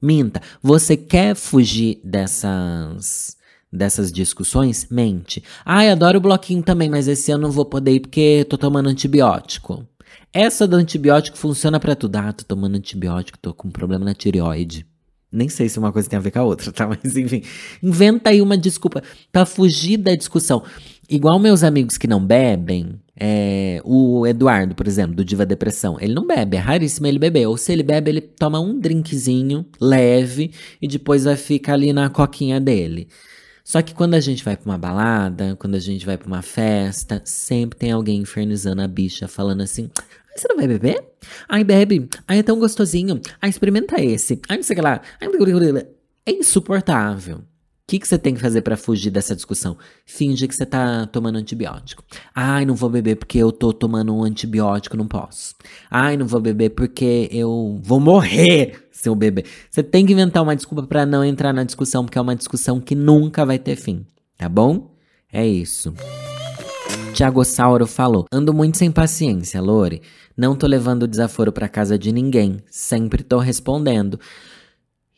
Minta. 0.00 0.40
Você 0.62 0.96
quer 0.96 1.34
fugir 1.34 2.00
dessas 2.04 3.36
dessas 3.70 4.10
discussões? 4.10 4.86
Mente. 4.90 5.42
Ai, 5.64 5.90
adoro 5.90 6.18
o 6.18 6.22
bloquinho 6.22 6.62
também, 6.62 6.88
mas 6.88 7.06
esse 7.06 7.30
ano 7.30 7.44
não 7.44 7.50
vou 7.50 7.66
poder 7.66 7.92
ir 7.92 8.00
porque 8.00 8.46
tô 8.48 8.56
tomando 8.56 8.88
antibiótico. 8.88 9.86
Essa 10.32 10.66
do 10.66 10.76
antibiótico 10.76 11.36
funciona 11.36 11.80
para 11.80 11.96
tudo. 11.96 12.16
Ah, 12.16 12.32
tô 12.32 12.44
tomando 12.44 12.76
antibiótico, 12.76 13.38
tô 13.38 13.52
com 13.52 13.68
um 13.68 13.72
problema 13.72 14.04
na 14.04 14.14
tireoide. 14.14 14.86
Nem 15.30 15.48
sei 15.48 15.68
se 15.68 15.78
uma 15.78 15.92
coisa 15.92 16.08
tem 16.08 16.16
a 16.16 16.22
ver 16.22 16.30
com 16.30 16.38
a 16.38 16.44
outra, 16.44 16.72
tá? 16.72 16.86
Mas 17.04 17.16
enfim, 17.16 17.42
inventa 17.82 18.30
aí 18.30 18.40
uma 18.40 18.56
desculpa 18.56 19.02
para 19.30 19.44
fugir 19.44 19.98
da 19.98 20.14
discussão. 20.14 20.62
Igual 21.10 21.38
meus 21.38 21.62
amigos 21.62 21.96
que 21.96 22.06
não 22.06 22.22
bebem, 22.22 23.00
é, 23.18 23.80
o 23.82 24.26
Eduardo, 24.26 24.74
por 24.74 24.86
exemplo, 24.86 25.16
do 25.16 25.24
Diva 25.24 25.46
Depressão, 25.46 25.96
ele 25.98 26.12
não 26.12 26.26
bebe, 26.26 26.58
é 26.58 26.60
raríssimo 26.60 27.06
ele 27.06 27.18
beber. 27.18 27.46
Ou 27.46 27.56
se 27.56 27.72
ele 27.72 27.82
bebe, 27.82 28.10
ele 28.10 28.20
toma 28.20 28.60
um 28.60 28.78
drinkzinho 28.78 29.64
leve 29.80 30.52
e 30.82 30.86
depois 30.86 31.24
vai 31.24 31.34
ficar 31.34 31.72
ali 31.72 31.94
na 31.94 32.10
coquinha 32.10 32.60
dele. 32.60 33.08
Só 33.64 33.80
que 33.80 33.94
quando 33.94 34.14
a 34.14 34.20
gente 34.20 34.44
vai 34.44 34.56
pra 34.56 34.70
uma 34.70 34.78
balada, 34.78 35.56
quando 35.58 35.74
a 35.76 35.80
gente 35.80 36.04
vai 36.04 36.18
pra 36.18 36.26
uma 36.26 36.42
festa, 36.42 37.22
sempre 37.24 37.78
tem 37.78 37.90
alguém 37.90 38.20
infernizando 38.20 38.82
a 38.82 38.88
bicha, 38.88 39.26
falando 39.26 39.62
assim: 39.62 39.90
você 40.36 40.46
não 40.46 40.56
vai 40.56 40.68
beber? 40.68 41.02
Ai, 41.48 41.64
bebe. 41.64 42.08
Ai, 42.26 42.38
é 42.38 42.42
tão 42.42 42.58
gostosinho. 42.58 43.20
Ai, 43.40 43.50
experimenta 43.50 44.00
esse. 44.00 44.40
Ai, 44.48 44.58
não 44.58 44.62
sei 44.62 44.74
o 44.74 44.76
que 44.76 44.82
lá. 44.82 45.00
Ai, 45.20 45.28
é 46.26 46.32
insuportável 46.32 47.40
que, 47.88 47.98
que 47.98 48.06
você 48.06 48.18
tem 48.18 48.34
que 48.34 48.40
fazer 48.40 48.60
para 48.60 48.76
fugir 48.76 49.10
dessa 49.10 49.34
discussão? 49.34 49.78
Finge 50.04 50.46
que 50.46 50.54
você 50.54 50.66
tá 50.66 51.06
tomando 51.06 51.38
antibiótico. 51.38 52.04
Ai, 52.34 52.66
não 52.66 52.74
vou 52.74 52.90
beber 52.90 53.16
porque 53.16 53.38
eu 53.38 53.50
tô 53.50 53.72
tomando 53.72 54.14
um 54.14 54.22
antibiótico, 54.22 54.94
não 54.94 55.08
posso. 55.08 55.54
Ai, 55.90 56.14
não 56.14 56.26
vou 56.26 56.38
beber 56.38 56.70
porque 56.70 57.30
eu 57.32 57.80
vou 57.82 57.98
morrer 57.98 58.88
se 58.92 59.08
eu 59.08 59.14
beber. 59.14 59.46
Você 59.70 59.82
tem 59.82 60.04
que 60.04 60.12
inventar 60.12 60.42
uma 60.42 60.54
desculpa 60.54 60.82
para 60.82 61.06
não 61.06 61.24
entrar 61.24 61.54
na 61.54 61.64
discussão, 61.64 62.04
porque 62.04 62.18
é 62.18 62.20
uma 62.20 62.36
discussão 62.36 62.78
que 62.78 62.94
nunca 62.94 63.46
vai 63.46 63.58
ter 63.58 63.74
fim, 63.74 64.04
tá 64.36 64.50
bom? 64.50 64.94
É 65.32 65.46
isso. 65.46 65.94
Tiago 67.14 67.42
Sauro 67.42 67.86
falou: 67.86 68.26
Ando 68.30 68.52
muito 68.52 68.76
sem 68.76 68.92
paciência, 68.92 69.62
Lore. 69.62 70.02
Não 70.36 70.54
tô 70.54 70.66
levando 70.66 71.08
desaforo 71.08 71.50
para 71.50 71.68
casa 71.68 71.98
de 71.98 72.12
ninguém. 72.12 72.58
Sempre 72.70 73.22
tô 73.22 73.38
respondendo. 73.38 74.20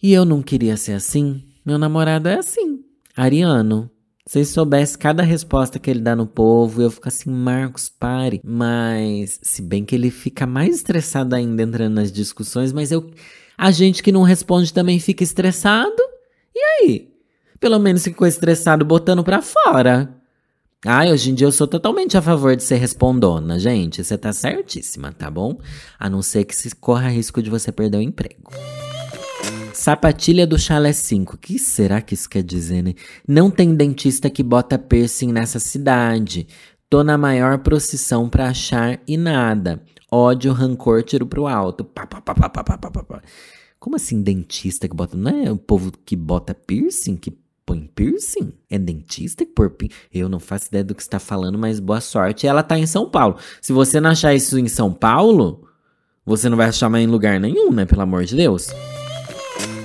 E 0.00 0.12
eu 0.12 0.24
não 0.24 0.40
queria 0.40 0.76
ser 0.76 0.92
assim. 0.92 1.49
Meu 1.64 1.78
namorado 1.78 2.28
é 2.28 2.38
assim, 2.38 2.80
ariano. 3.16 3.90
Se 4.26 4.44
soubesse 4.44 4.96
cada 4.96 5.22
resposta 5.22 5.78
que 5.78 5.90
ele 5.90 6.00
dá 6.00 6.14
no 6.14 6.26
povo, 6.26 6.80
eu 6.80 6.90
fico 6.90 7.08
assim, 7.08 7.30
Marcos, 7.30 7.88
pare. 7.88 8.40
Mas, 8.44 9.40
se 9.42 9.60
bem 9.60 9.84
que 9.84 9.94
ele 9.94 10.10
fica 10.10 10.46
mais 10.46 10.76
estressado 10.76 11.34
ainda 11.34 11.62
entrando 11.62 11.94
nas 11.94 12.12
discussões, 12.12 12.72
mas 12.72 12.92
eu. 12.92 13.10
A 13.58 13.70
gente 13.70 14.02
que 14.02 14.12
não 14.12 14.22
responde 14.22 14.72
também 14.72 15.00
fica 15.00 15.24
estressado. 15.24 16.00
E 16.54 16.60
aí? 16.60 17.10
Pelo 17.58 17.78
menos 17.78 18.04
ficou 18.04 18.26
estressado 18.26 18.84
botando 18.84 19.24
pra 19.24 19.42
fora. 19.42 20.14
Ai, 20.86 21.12
hoje 21.12 21.30
em 21.30 21.34
dia 21.34 21.46
eu 21.46 21.52
sou 21.52 21.66
totalmente 21.66 22.16
a 22.16 22.22
favor 22.22 22.56
de 22.56 22.62
ser 22.62 22.76
respondona, 22.76 23.58
gente. 23.58 24.02
Você 24.02 24.16
tá 24.16 24.32
certíssima, 24.32 25.12
tá 25.12 25.30
bom? 25.30 25.58
A 25.98 26.08
não 26.08 26.22
ser 26.22 26.44
que 26.44 26.56
se 26.56 26.74
corra 26.74 27.08
risco 27.08 27.42
de 27.42 27.50
você 27.50 27.70
perder 27.70 27.98
o 27.98 28.02
emprego. 28.02 28.50
Sapatilha 29.72 30.46
do 30.46 30.58
chalé 30.58 30.92
5. 30.92 31.34
O 31.34 31.38
que 31.38 31.58
será 31.58 32.00
que 32.00 32.14
isso 32.14 32.28
quer 32.28 32.42
dizer, 32.42 32.82
né? 32.82 32.94
Não 33.26 33.50
tem 33.50 33.74
dentista 33.74 34.28
que 34.28 34.42
bota 34.42 34.78
piercing 34.78 35.32
nessa 35.32 35.58
cidade. 35.58 36.46
Tô 36.88 37.04
na 37.04 37.16
maior 37.16 37.58
procissão 37.58 38.28
pra 38.28 38.48
achar 38.48 39.00
e 39.06 39.16
nada. 39.16 39.82
Ódio, 40.10 40.52
rancor, 40.52 41.02
tiro 41.02 41.26
pro 41.26 41.46
alto. 41.46 41.84
Pá, 41.84 42.06
pá, 42.06 42.20
pá, 42.20 42.34
pá, 42.34 42.48
pá, 42.48 42.64
pá, 42.64 42.78
pá, 42.78 43.02
pá. 43.02 43.22
Como 43.78 43.96
assim 43.96 44.22
dentista 44.22 44.88
que 44.88 44.94
bota? 44.94 45.16
Não 45.16 45.30
é 45.30 45.50
o 45.50 45.56
povo 45.56 45.92
que 46.04 46.16
bota 46.16 46.52
piercing 46.52 47.16
que 47.16 47.32
põe 47.64 47.88
piercing? 47.94 48.52
É 48.68 48.78
dentista 48.78 49.44
que 49.44 49.52
põe 49.52 49.68
piercing? 49.68 49.96
Eu 50.12 50.28
não 50.28 50.40
faço 50.40 50.66
ideia 50.66 50.84
do 50.84 50.94
que 50.94 51.02
está 51.02 51.18
falando, 51.18 51.56
mas 51.56 51.78
boa 51.78 52.00
sorte. 52.00 52.46
Ela 52.46 52.62
tá 52.62 52.78
em 52.78 52.86
São 52.86 53.08
Paulo. 53.08 53.36
Se 53.62 53.72
você 53.72 54.00
não 54.00 54.10
achar 54.10 54.34
isso 54.34 54.58
em 54.58 54.68
São 54.68 54.92
Paulo, 54.92 55.68
você 56.26 56.48
não 56.48 56.56
vai 56.56 56.68
achar 56.68 56.90
mais 56.90 57.04
em 57.04 57.10
lugar 57.10 57.38
nenhum, 57.38 57.70
né? 57.72 57.86
Pelo 57.86 58.02
amor 58.02 58.24
de 58.24 58.36
Deus. 58.36 58.68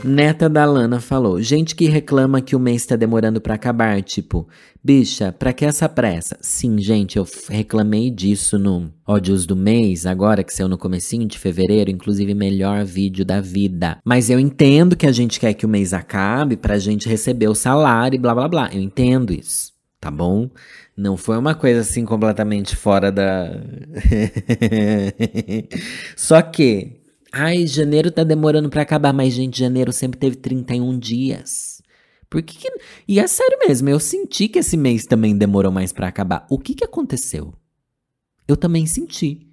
Neta 0.06 0.48
da 0.48 0.64
Lana 0.66 1.00
falou: 1.00 1.42
gente 1.42 1.76
que 1.76 1.88
reclama 1.88 2.42
que 2.42 2.56
o 2.56 2.60
mês 2.60 2.86
tá 2.86 2.96
demorando 2.96 3.42
para 3.42 3.56
acabar, 3.56 4.02
tipo, 4.04 4.48
bicha, 4.84 5.32
pra 5.32 5.52
que 5.52 5.66
essa 5.66 5.90
pressa? 5.90 6.38
Sim, 6.42 6.78
gente, 6.80 7.18
eu 7.18 7.28
reclamei 7.50 8.12
disso 8.12 8.60
no 8.60 8.92
Ódios 9.06 9.48
do 9.48 9.56
Mês, 9.56 10.06
agora 10.06 10.44
que 10.44 10.54
saiu 10.54 10.70
no 10.70 10.78
comecinho 10.78 11.28
de 11.28 11.40
fevereiro, 11.40 11.90
inclusive 11.90 12.36
melhor 12.36 12.86
vídeo 12.86 13.26
da 13.26 13.42
vida. 13.42 13.98
Mas 14.06 14.30
eu 14.30 14.40
entendo 14.40 14.96
que 14.96 15.08
a 15.08 15.12
gente 15.12 15.40
quer 15.40 15.56
que 15.56 15.66
o 15.66 15.70
mês 15.70 15.92
acabe 15.92 16.56
pra 16.56 16.78
gente 16.78 17.10
receber 17.10 17.48
o 17.48 17.56
salário 17.56 18.16
e 18.16 18.20
blá 18.20 18.36
blá 18.36 18.48
blá. 18.48 18.70
Eu 18.72 18.82
entendo 18.82 19.34
isso, 19.34 19.74
tá 20.00 20.12
bom? 20.12 20.50
Não 20.96 21.18
foi 21.18 21.38
uma 21.38 21.56
coisa 21.56 21.82
assim 21.82 22.06
completamente 22.06 22.76
fora 22.76 23.12
da. 23.12 23.52
Só 26.16 26.42
que 26.42 27.05
Ai, 27.38 27.68
janeiro 27.68 28.10
tá 28.10 28.24
demorando 28.24 28.70
para 28.70 28.82
acabar, 28.82 29.12
mas 29.12 29.34
gente, 29.34 29.60
janeiro 29.60 29.92
sempre 29.92 30.18
teve 30.18 30.38
31 30.38 30.98
dias. 30.98 31.82
Por 32.30 32.42
que, 32.42 32.58
que... 32.58 32.72
E 33.06 33.20
é 33.20 33.28
sério 33.28 33.60
mesmo, 33.68 33.90
eu 33.90 34.00
senti 34.00 34.48
que 34.48 34.60
esse 34.60 34.78
mês 34.78 35.06
também 35.06 35.38
demorou 35.38 35.70
mais 35.70 35.92
para 35.92 36.08
acabar. 36.08 36.48
O 36.50 36.58
que 36.58 36.74
que 36.74 36.86
aconteceu? 36.86 37.54
Eu 38.48 38.56
também 38.56 38.86
senti. 38.86 39.50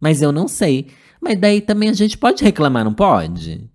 Mas 0.00 0.20
eu 0.22 0.32
não 0.32 0.48
sei. 0.48 0.88
Mas 1.20 1.38
daí 1.38 1.60
também 1.60 1.88
a 1.88 1.92
gente 1.92 2.18
pode 2.18 2.42
reclamar, 2.42 2.84
não 2.84 2.92
pode? 2.92 3.70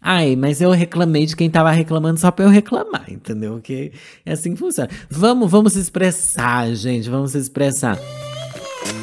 Ai, 0.00 0.36
mas 0.36 0.60
eu 0.60 0.70
reclamei 0.70 1.26
de 1.26 1.34
quem 1.34 1.50
tava 1.50 1.72
reclamando 1.72 2.20
só 2.20 2.30
pra 2.30 2.44
eu 2.44 2.50
reclamar, 2.50 3.12
entendeu? 3.12 3.60
Que 3.60 3.92
é 4.24 4.32
assim 4.34 4.52
que 4.52 4.60
funciona. 4.60 4.88
Vamos, 5.10 5.50
vamos 5.50 5.72
se 5.72 5.80
expressar, 5.80 6.72
gente, 6.76 7.10
vamos 7.10 7.32
se 7.32 7.38
expressar. 7.38 7.98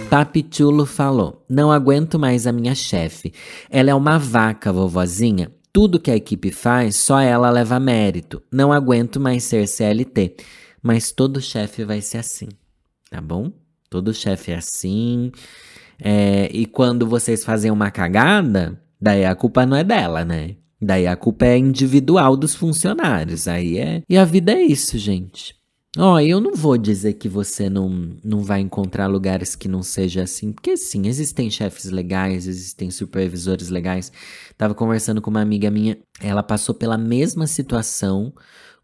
Papichulo 0.09 0.85
falou: 0.85 1.45
Não 1.49 1.71
aguento 1.71 2.17
mais 2.17 2.47
a 2.47 2.51
minha 2.51 2.73
chefe. 2.73 3.33
Ela 3.69 3.91
é 3.91 3.95
uma 3.95 4.17
vaca, 4.17 4.71
vovozinha. 4.71 5.51
Tudo 5.71 5.99
que 5.99 6.09
a 6.09 6.15
equipe 6.15 6.51
faz, 6.51 6.95
só 6.95 7.19
ela 7.19 7.49
leva 7.49 7.79
mérito. 7.79 8.41
Não 8.51 8.71
aguento 8.71 9.19
mais 9.19 9.43
ser 9.43 9.67
CLT. 9.67 10.35
Mas 10.81 11.11
todo 11.11 11.41
chefe 11.41 11.83
vai 11.83 12.01
ser 12.01 12.19
assim, 12.19 12.47
tá 13.09 13.19
bom? 13.19 13.51
Todo 13.89 14.13
chefe 14.13 14.51
é 14.51 14.55
assim. 14.55 15.31
É, 15.99 16.49
e 16.53 16.65
quando 16.65 17.05
vocês 17.05 17.43
fazem 17.43 17.71
uma 17.71 17.91
cagada, 17.91 18.79
daí 18.99 19.25
a 19.25 19.35
culpa 19.35 19.65
não 19.65 19.75
é 19.75 19.83
dela, 19.83 20.23
né? 20.23 20.55
Daí 20.81 21.07
a 21.07 21.15
culpa 21.15 21.45
é 21.45 21.57
individual 21.57 22.37
dos 22.37 22.53
funcionários. 22.53 23.47
Aí 23.47 23.77
é. 23.77 24.03
E 24.07 24.17
a 24.17 24.23
vida 24.23 24.53
é 24.53 24.61
isso, 24.61 24.97
gente. 24.97 25.56
Ó, 25.97 26.13
oh, 26.13 26.19
eu 26.19 26.39
não 26.39 26.53
vou 26.53 26.77
dizer 26.77 27.13
que 27.13 27.27
você 27.27 27.69
não, 27.69 27.89
não 28.23 28.41
vai 28.43 28.61
encontrar 28.61 29.07
lugares 29.07 29.55
que 29.55 29.67
não 29.67 29.81
seja 29.81 30.23
assim, 30.23 30.51
porque 30.51 30.77
sim, 30.77 31.07
existem 31.07 31.49
chefes 31.49 31.85
legais, 31.85 32.47
existem 32.47 32.91
supervisores 32.91 33.69
legais. 33.69 34.11
Tava 34.55 34.75
conversando 34.75 35.21
com 35.21 35.31
uma 35.31 35.41
amiga 35.41 35.71
minha, 35.71 35.97
ela 36.21 36.43
passou 36.43 36.75
pela 36.75 36.97
mesma 36.97 37.47
situação 37.47 38.31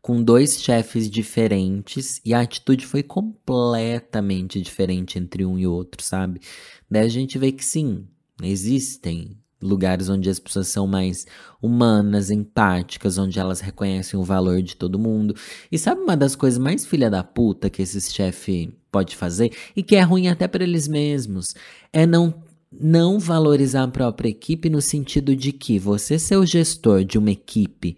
com 0.02 0.24
dois 0.24 0.60
chefes 0.60 1.10
diferentes 1.10 2.20
e 2.26 2.34
a 2.34 2.42
atitude 2.42 2.86
foi 2.86 3.04
completamente 3.04 4.60
diferente 4.60 5.20
entre 5.20 5.46
um 5.46 5.58
e 5.60 5.68
outro, 5.68 6.04
sabe? 6.04 6.42
Daí 6.90 7.06
a 7.06 7.10
gente 7.10 7.38
vê 7.38 7.52
que 7.52 7.64
sim, 7.64 8.08
Existem 8.42 9.38
lugares 9.64 10.10
onde 10.10 10.30
as 10.30 10.40
pessoas 10.40 10.68
são 10.68 10.86
mais 10.86 11.26
humanas, 11.62 12.30
empáticas, 12.30 13.18
onde 13.18 13.40
elas 13.40 13.62
reconhecem 13.62 14.20
o 14.20 14.24
valor 14.24 14.62
de 14.62 14.76
todo 14.76 15.00
mundo. 15.00 15.36
E 15.72 15.80
sabe 15.80 16.02
uma 16.02 16.18
das 16.18 16.36
coisas 16.36 16.60
mais 16.60 16.86
filha 16.86 17.10
da 17.10 17.24
puta 17.24 17.70
que 17.70 17.82
esse 17.82 18.12
chefe 18.12 18.74
pode 18.92 19.16
fazer 19.16 19.52
e 19.76 19.82
que 19.82 19.96
é 19.96 20.02
ruim 20.02 20.28
até 20.28 20.48
para 20.48 20.64
eles 20.64 20.88
mesmos, 20.88 21.56
é 21.92 22.06
não 22.06 22.34
não 22.80 23.20
valorizar 23.20 23.84
a 23.84 23.88
própria 23.88 24.30
equipe 24.30 24.68
no 24.68 24.82
sentido 24.82 25.36
de 25.36 25.52
que 25.52 25.78
você 25.78 26.18
ser 26.18 26.38
o 26.38 26.46
gestor 26.46 27.04
de 27.04 27.20
uma 27.20 27.30
equipe 27.30 27.96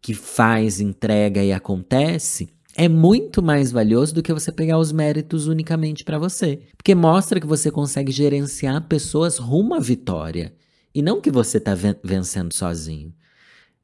que 0.00 0.14
faz, 0.14 0.80
entrega 0.80 1.44
e 1.44 1.52
acontece, 1.52 2.48
é 2.74 2.88
muito 2.88 3.42
mais 3.42 3.72
valioso 3.72 4.14
do 4.14 4.22
que 4.22 4.32
você 4.32 4.52
pegar 4.52 4.78
os 4.78 4.92
méritos 4.92 5.48
unicamente 5.48 6.04
para 6.04 6.16
você. 6.16 6.60
Porque 6.76 6.94
mostra 6.94 7.40
que 7.40 7.46
você 7.46 7.72
consegue 7.72 8.12
gerenciar 8.12 8.86
pessoas 8.86 9.36
rumo 9.36 9.74
à 9.74 9.80
vitória. 9.80 10.54
E 10.94 11.02
não 11.02 11.20
que 11.20 11.30
você 11.30 11.60
tá 11.60 11.74
vencendo 12.02 12.52
sozinho. 12.52 13.12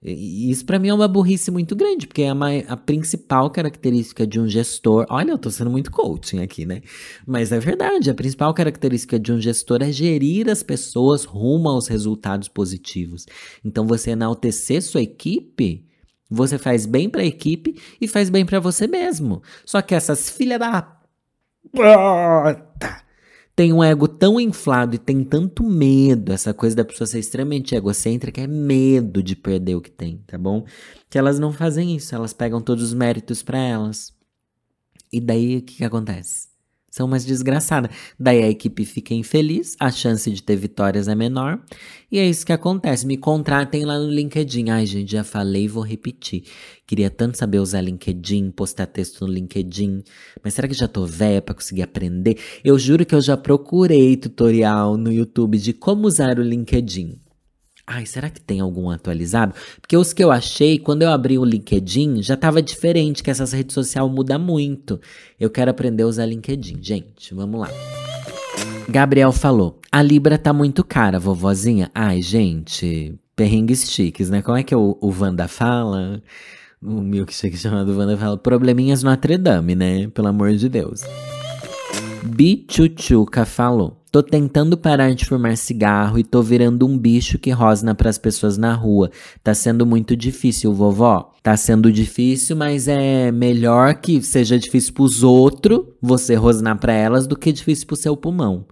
E 0.04 0.50
isso 0.50 0.66
para 0.66 0.78
mim 0.78 0.88
é 0.88 0.94
uma 0.94 1.08
burrice 1.08 1.50
muito 1.50 1.74
grande, 1.74 2.06
porque 2.06 2.22
é 2.22 2.28
a, 2.28 2.34
a, 2.68 2.76
principal 2.76 3.50
característica 3.50 4.26
de 4.26 4.38
um 4.38 4.46
gestor. 4.46 5.06
Olha, 5.08 5.30
eu 5.30 5.38
tô 5.38 5.50
sendo 5.50 5.70
muito 5.70 5.90
coaching 5.90 6.42
aqui, 6.42 6.66
né? 6.66 6.82
Mas 7.26 7.52
é 7.52 7.58
verdade, 7.58 8.10
a 8.10 8.14
principal 8.14 8.52
característica 8.52 9.18
de 9.18 9.32
um 9.32 9.40
gestor 9.40 9.82
é 9.82 9.90
gerir 9.90 10.50
as 10.50 10.62
pessoas 10.62 11.24
rumo 11.24 11.70
aos 11.70 11.88
resultados 11.88 12.48
positivos. 12.48 13.24
Então, 13.64 13.86
você 13.86 14.10
enaltecer 14.10 14.82
sua 14.82 15.00
equipe, 15.00 15.86
você 16.28 16.58
faz 16.58 16.84
bem 16.84 17.08
para 17.08 17.22
a 17.22 17.26
equipe 17.26 17.80
e 17.98 18.06
faz 18.06 18.28
bem 18.28 18.44
para 18.44 18.60
você 18.60 18.86
mesmo. 18.86 19.42
Só 19.64 19.80
que 19.80 19.94
essas 19.94 20.28
filha 20.28 20.58
da. 20.58 21.00
Puta 21.72 23.03
tem 23.56 23.72
um 23.72 23.82
ego 23.82 24.08
tão 24.08 24.40
inflado 24.40 24.96
e 24.96 24.98
tem 24.98 25.22
tanto 25.22 25.62
medo, 25.62 26.32
essa 26.32 26.52
coisa 26.52 26.74
da 26.74 26.84
pessoa 26.84 27.06
ser 27.06 27.20
extremamente 27.20 27.74
egocêntrica, 27.74 28.40
é 28.40 28.46
medo 28.46 29.22
de 29.22 29.36
perder 29.36 29.76
o 29.76 29.80
que 29.80 29.90
tem, 29.90 30.18
tá 30.26 30.36
bom? 30.36 30.64
Que 31.08 31.18
elas 31.18 31.38
não 31.38 31.52
fazem 31.52 31.94
isso, 31.94 32.14
elas 32.14 32.32
pegam 32.32 32.60
todos 32.60 32.82
os 32.84 32.94
méritos 32.94 33.42
para 33.42 33.58
elas. 33.58 34.12
E 35.12 35.20
daí 35.20 35.58
o 35.58 35.62
que, 35.62 35.76
que 35.76 35.84
acontece? 35.84 36.53
São 36.94 37.06
umas 37.06 37.24
desgraçadas. 37.24 37.90
Daí 38.16 38.40
a 38.40 38.48
equipe 38.48 38.84
fica 38.84 39.12
infeliz, 39.12 39.74
a 39.80 39.90
chance 39.90 40.30
de 40.30 40.40
ter 40.40 40.54
vitórias 40.54 41.08
é 41.08 41.14
menor. 41.16 41.60
E 42.08 42.20
é 42.20 42.24
isso 42.24 42.46
que 42.46 42.52
acontece. 42.52 43.04
Me 43.04 43.16
contratem 43.16 43.84
lá 43.84 43.98
no 43.98 44.08
LinkedIn. 44.08 44.70
Ai, 44.70 44.86
gente, 44.86 45.10
já 45.10 45.24
falei 45.24 45.66
vou 45.66 45.82
repetir. 45.82 46.44
Queria 46.86 47.10
tanto 47.10 47.36
saber 47.36 47.58
usar 47.58 47.80
LinkedIn, 47.80 48.52
postar 48.52 48.86
texto 48.86 49.26
no 49.26 49.32
LinkedIn. 49.32 50.04
Mas 50.40 50.54
será 50.54 50.68
que 50.68 50.74
já 50.74 50.86
tô 50.86 51.04
velha 51.04 51.42
pra 51.42 51.52
conseguir 51.52 51.82
aprender? 51.82 52.38
Eu 52.62 52.78
juro 52.78 53.04
que 53.04 53.16
eu 53.16 53.20
já 53.20 53.36
procurei 53.36 54.16
tutorial 54.16 54.96
no 54.96 55.10
YouTube 55.10 55.58
de 55.58 55.72
como 55.72 56.06
usar 56.06 56.38
o 56.38 56.42
LinkedIn. 56.42 57.23
Ai, 57.86 58.06
será 58.06 58.30
que 58.30 58.40
tem 58.40 58.60
algum 58.60 58.88
atualizado? 58.88 59.54
Porque 59.80 59.96
os 59.96 60.12
que 60.14 60.24
eu 60.24 60.30
achei, 60.30 60.78
quando 60.78 61.02
eu 61.02 61.10
abri 61.10 61.38
o 61.38 61.44
LinkedIn, 61.44 62.22
já 62.22 62.32
estava 62.32 62.62
diferente, 62.62 63.22
que 63.22 63.30
essas 63.30 63.52
redes 63.52 63.74
sociais 63.74 64.10
mudam 64.10 64.38
muito. 64.38 64.98
Eu 65.38 65.50
quero 65.50 65.70
aprender 65.70 66.04
a 66.04 66.06
usar 66.06 66.24
LinkedIn. 66.24 66.82
Gente, 66.82 67.34
vamos 67.34 67.60
lá. 67.60 67.68
Gabriel 68.88 69.32
falou: 69.32 69.80
a 69.92 70.02
Libra 70.02 70.38
tá 70.38 70.52
muito 70.52 70.82
cara, 70.82 71.18
vovozinha. 71.18 71.90
Ai, 71.94 72.22
gente, 72.22 73.14
perrengues 73.36 73.90
chiques, 73.90 74.30
né? 74.30 74.40
Como 74.40 74.56
é 74.56 74.62
que 74.62 74.74
o, 74.74 74.96
o 75.00 75.14
Wanda 75.20 75.46
fala? 75.46 76.22
O 76.82 77.00
milkshake 77.00 77.56
chamado 77.56 77.96
Wanda 77.96 78.16
fala: 78.16 78.38
probleminhas 78.38 79.02
Notre 79.02 79.36
Dame, 79.36 79.74
né? 79.74 80.08
Pelo 80.08 80.28
amor 80.28 80.54
de 80.54 80.70
Deus. 80.70 81.02
Bichuchuca 82.24 83.44
falou: 83.44 84.02
Tô 84.14 84.22
tentando 84.22 84.78
parar 84.78 85.12
de 85.12 85.24
fumar 85.24 85.56
cigarro 85.56 86.20
e 86.20 86.22
tô 86.22 86.40
virando 86.40 86.86
um 86.86 86.96
bicho 86.96 87.36
que 87.36 87.50
rosna 87.50 87.96
para 87.96 88.08
as 88.08 88.16
pessoas 88.16 88.56
na 88.56 88.72
rua. 88.72 89.10
Tá 89.42 89.52
sendo 89.52 89.84
muito 89.84 90.14
difícil, 90.16 90.72
vovó. 90.72 91.32
Tá 91.42 91.56
sendo 91.56 91.90
difícil, 91.90 92.54
mas 92.54 92.86
é 92.86 93.32
melhor 93.32 93.92
que 93.96 94.22
seja 94.22 94.56
difícil 94.56 94.94
pros 94.94 95.24
outros 95.24 95.80
você 96.00 96.36
rosnar 96.36 96.78
para 96.78 96.92
elas 96.92 97.26
do 97.26 97.36
que 97.36 97.50
difícil 97.50 97.88
pro 97.88 97.96
seu 97.96 98.16
pulmão. 98.16 98.68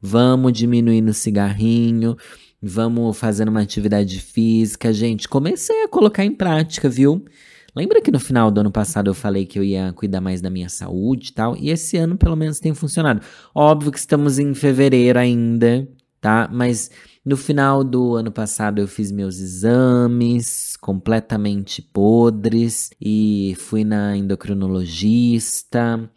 Vamos 0.00 0.54
diminuindo 0.54 1.10
o 1.10 1.12
cigarrinho, 1.12 2.16
vamos 2.62 3.18
fazendo 3.18 3.48
uma 3.48 3.60
atividade 3.60 4.18
física. 4.18 4.94
Gente, 4.94 5.28
comecei 5.28 5.84
a 5.84 5.88
colocar 5.88 6.24
em 6.24 6.32
prática, 6.32 6.88
viu? 6.88 7.22
Lembra 7.76 8.00
que 8.00 8.10
no 8.10 8.18
final 8.18 8.50
do 8.50 8.60
ano 8.60 8.70
passado 8.70 9.10
eu 9.10 9.14
falei 9.14 9.44
que 9.44 9.58
eu 9.58 9.62
ia 9.62 9.92
cuidar 9.92 10.22
mais 10.22 10.40
da 10.40 10.48
minha 10.48 10.70
saúde 10.70 11.28
e 11.28 11.32
tal? 11.34 11.54
E 11.58 11.68
esse 11.68 11.98
ano 11.98 12.16
pelo 12.16 12.34
menos 12.34 12.58
tem 12.58 12.72
funcionado. 12.72 13.20
Óbvio 13.54 13.92
que 13.92 13.98
estamos 13.98 14.38
em 14.38 14.54
fevereiro 14.54 15.18
ainda, 15.18 15.86
tá? 16.18 16.48
Mas 16.50 16.90
no 17.22 17.36
final 17.36 17.84
do 17.84 18.14
ano 18.14 18.32
passado 18.32 18.80
eu 18.80 18.88
fiz 18.88 19.12
meus 19.12 19.38
exames 19.38 20.74
completamente 20.80 21.82
podres 21.82 22.88
e 22.98 23.54
fui 23.58 23.84
na 23.84 24.16
endocrinologista. 24.16 26.08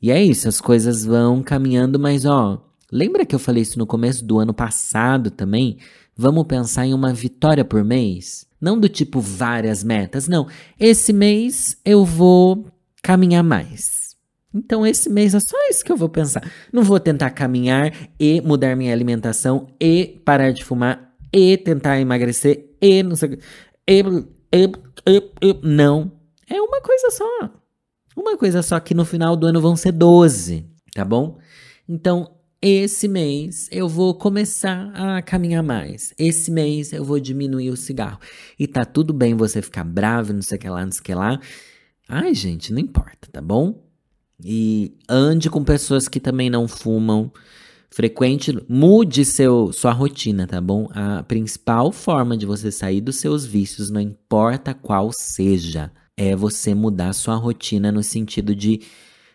E 0.00 0.12
é 0.12 0.22
isso, 0.22 0.48
as 0.48 0.60
coisas 0.60 1.04
vão 1.04 1.42
caminhando, 1.42 1.98
mas 1.98 2.24
ó, 2.24 2.64
lembra 2.92 3.26
que 3.26 3.34
eu 3.34 3.40
falei 3.40 3.62
isso 3.62 3.80
no 3.80 3.86
começo 3.86 4.24
do 4.24 4.38
ano 4.38 4.54
passado 4.54 5.28
também? 5.32 5.76
Vamos 6.16 6.46
pensar 6.46 6.86
em 6.86 6.94
uma 6.94 7.12
vitória 7.12 7.64
por 7.64 7.82
mês? 7.82 8.46
Não 8.64 8.80
do 8.80 8.88
tipo 8.88 9.20
várias 9.20 9.84
metas, 9.84 10.26
não. 10.26 10.48
Esse 10.80 11.12
mês 11.12 11.76
eu 11.84 12.02
vou 12.02 12.66
caminhar 13.02 13.44
mais. 13.44 14.16
Então, 14.54 14.86
esse 14.86 15.10
mês 15.10 15.34
é 15.34 15.40
só 15.40 15.56
isso 15.68 15.84
que 15.84 15.92
eu 15.92 15.98
vou 15.98 16.08
pensar. 16.08 16.42
Não 16.72 16.82
vou 16.82 16.98
tentar 16.98 17.28
caminhar 17.28 17.92
e 18.18 18.40
mudar 18.40 18.74
minha 18.74 18.90
alimentação 18.90 19.66
e 19.78 20.22
parar 20.24 20.50
de 20.50 20.64
fumar 20.64 21.12
e 21.30 21.58
tentar 21.58 22.00
emagrecer 22.00 22.70
e 22.80 23.02
não 23.02 23.14
sei. 23.14 23.38
E, 23.86 24.00
e, 24.00 24.72
e, 25.06 25.30
e, 25.42 25.60
não. 25.62 26.12
É 26.48 26.58
uma 26.58 26.80
coisa 26.80 27.10
só. 27.10 27.50
Uma 28.16 28.38
coisa 28.38 28.62
só 28.62 28.80
que 28.80 28.94
no 28.94 29.04
final 29.04 29.36
do 29.36 29.46
ano 29.46 29.60
vão 29.60 29.76
ser 29.76 29.92
12, 29.92 30.64
tá 30.94 31.04
bom? 31.04 31.38
Então, 31.86 32.33
esse 32.70 33.06
mês 33.06 33.68
eu 33.70 33.86
vou 33.86 34.14
começar 34.14 34.90
a 34.94 35.20
caminhar 35.20 35.62
mais. 35.62 36.14
Esse 36.18 36.50
mês 36.50 36.94
eu 36.94 37.04
vou 37.04 37.20
diminuir 37.20 37.68
o 37.68 37.76
cigarro. 37.76 38.18
E 38.58 38.66
tá 38.66 38.86
tudo 38.86 39.12
bem 39.12 39.34
você 39.34 39.60
ficar 39.60 39.84
bravo, 39.84 40.32
não 40.32 40.40
sei 40.40 40.56
o 40.56 40.60
que 40.60 40.68
lá, 40.68 40.84
não 40.84 40.92
sei 40.92 41.00
o 41.00 41.04
que 41.04 41.14
lá. 41.14 41.38
Ai, 42.08 42.32
gente, 42.34 42.72
não 42.72 42.80
importa, 42.80 43.28
tá 43.30 43.42
bom? 43.42 43.84
E 44.42 44.96
ande 45.06 45.50
com 45.50 45.62
pessoas 45.62 46.08
que 46.08 46.18
também 46.18 46.48
não 46.48 46.66
fumam. 46.66 47.30
Frequente, 47.90 48.58
mude 48.66 49.26
seu, 49.26 49.70
sua 49.70 49.92
rotina, 49.92 50.46
tá 50.46 50.60
bom? 50.60 50.88
A 50.92 51.22
principal 51.22 51.92
forma 51.92 52.34
de 52.34 52.46
você 52.46 52.72
sair 52.72 53.02
dos 53.02 53.16
seus 53.16 53.44
vícios, 53.44 53.90
não 53.90 54.00
importa 54.00 54.72
qual 54.72 55.12
seja, 55.12 55.92
é 56.16 56.34
você 56.34 56.74
mudar 56.74 57.12
sua 57.12 57.36
rotina 57.36 57.92
no 57.92 58.02
sentido 58.02 58.54
de 58.54 58.80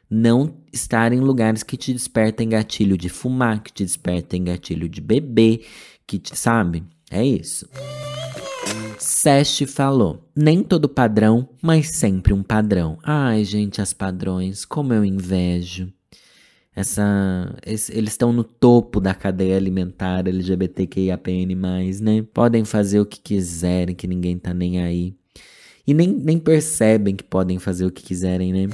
não 0.10 0.56
estar 0.74 1.14
em 1.14 1.20
lugares 1.20 1.62
que 1.62 1.78
te 1.78 1.94
despertem 1.94 2.50
gatilho 2.50 2.98
de 2.98 3.10
fumar, 3.10 3.62
que 3.62 3.72
te 3.72 3.84
despertem 3.84 4.44
gatilho 4.44 4.90
de 4.90 5.00
beber, 5.00 5.66
que 6.08 6.18
te, 6.18 6.36
sabe? 6.38 6.84
É 7.12 7.24
isso. 7.24 7.68
Seste 8.98 9.66
falou: 9.66 10.28
Nem 10.36 10.64
todo 10.64 10.90
padrão, 10.90 11.48
mas 11.62 11.90
sempre 11.90 12.34
um 12.34 12.44
padrão. 12.44 12.98
Ai, 13.04 13.44
gente, 13.44 13.82
as 13.82 13.94
padrões, 13.94 14.66
como 14.66 14.94
eu 14.94 15.06
invejo. 15.06 15.92
Essa, 16.76 17.58
esse, 17.66 17.92
eles 17.98 18.12
estão 18.12 18.32
no 18.32 18.44
topo 18.44 19.02
da 19.02 19.14
cadeia 19.14 19.58
alimentar 19.58 20.28
LGBTQIAPN+, 20.28 21.56
né? 22.02 22.26
Podem 22.34 22.64
fazer 22.64 23.00
o 23.00 23.06
que 23.06 23.20
quiserem, 23.20 23.96
que 23.96 24.08
ninguém 24.08 24.38
tá 24.38 24.54
nem 24.54 24.82
aí. 24.82 25.14
E 25.86 25.94
nem, 25.94 26.08
nem 26.08 26.38
percebem 26.38 27.16
que 27.16 27.24
podem 27.24 27.60
fazer 27.60 27.86
o 27.86 27.92
que 27.92 28.04
quiserem, 28.04 28.54
né? 28.54 28.68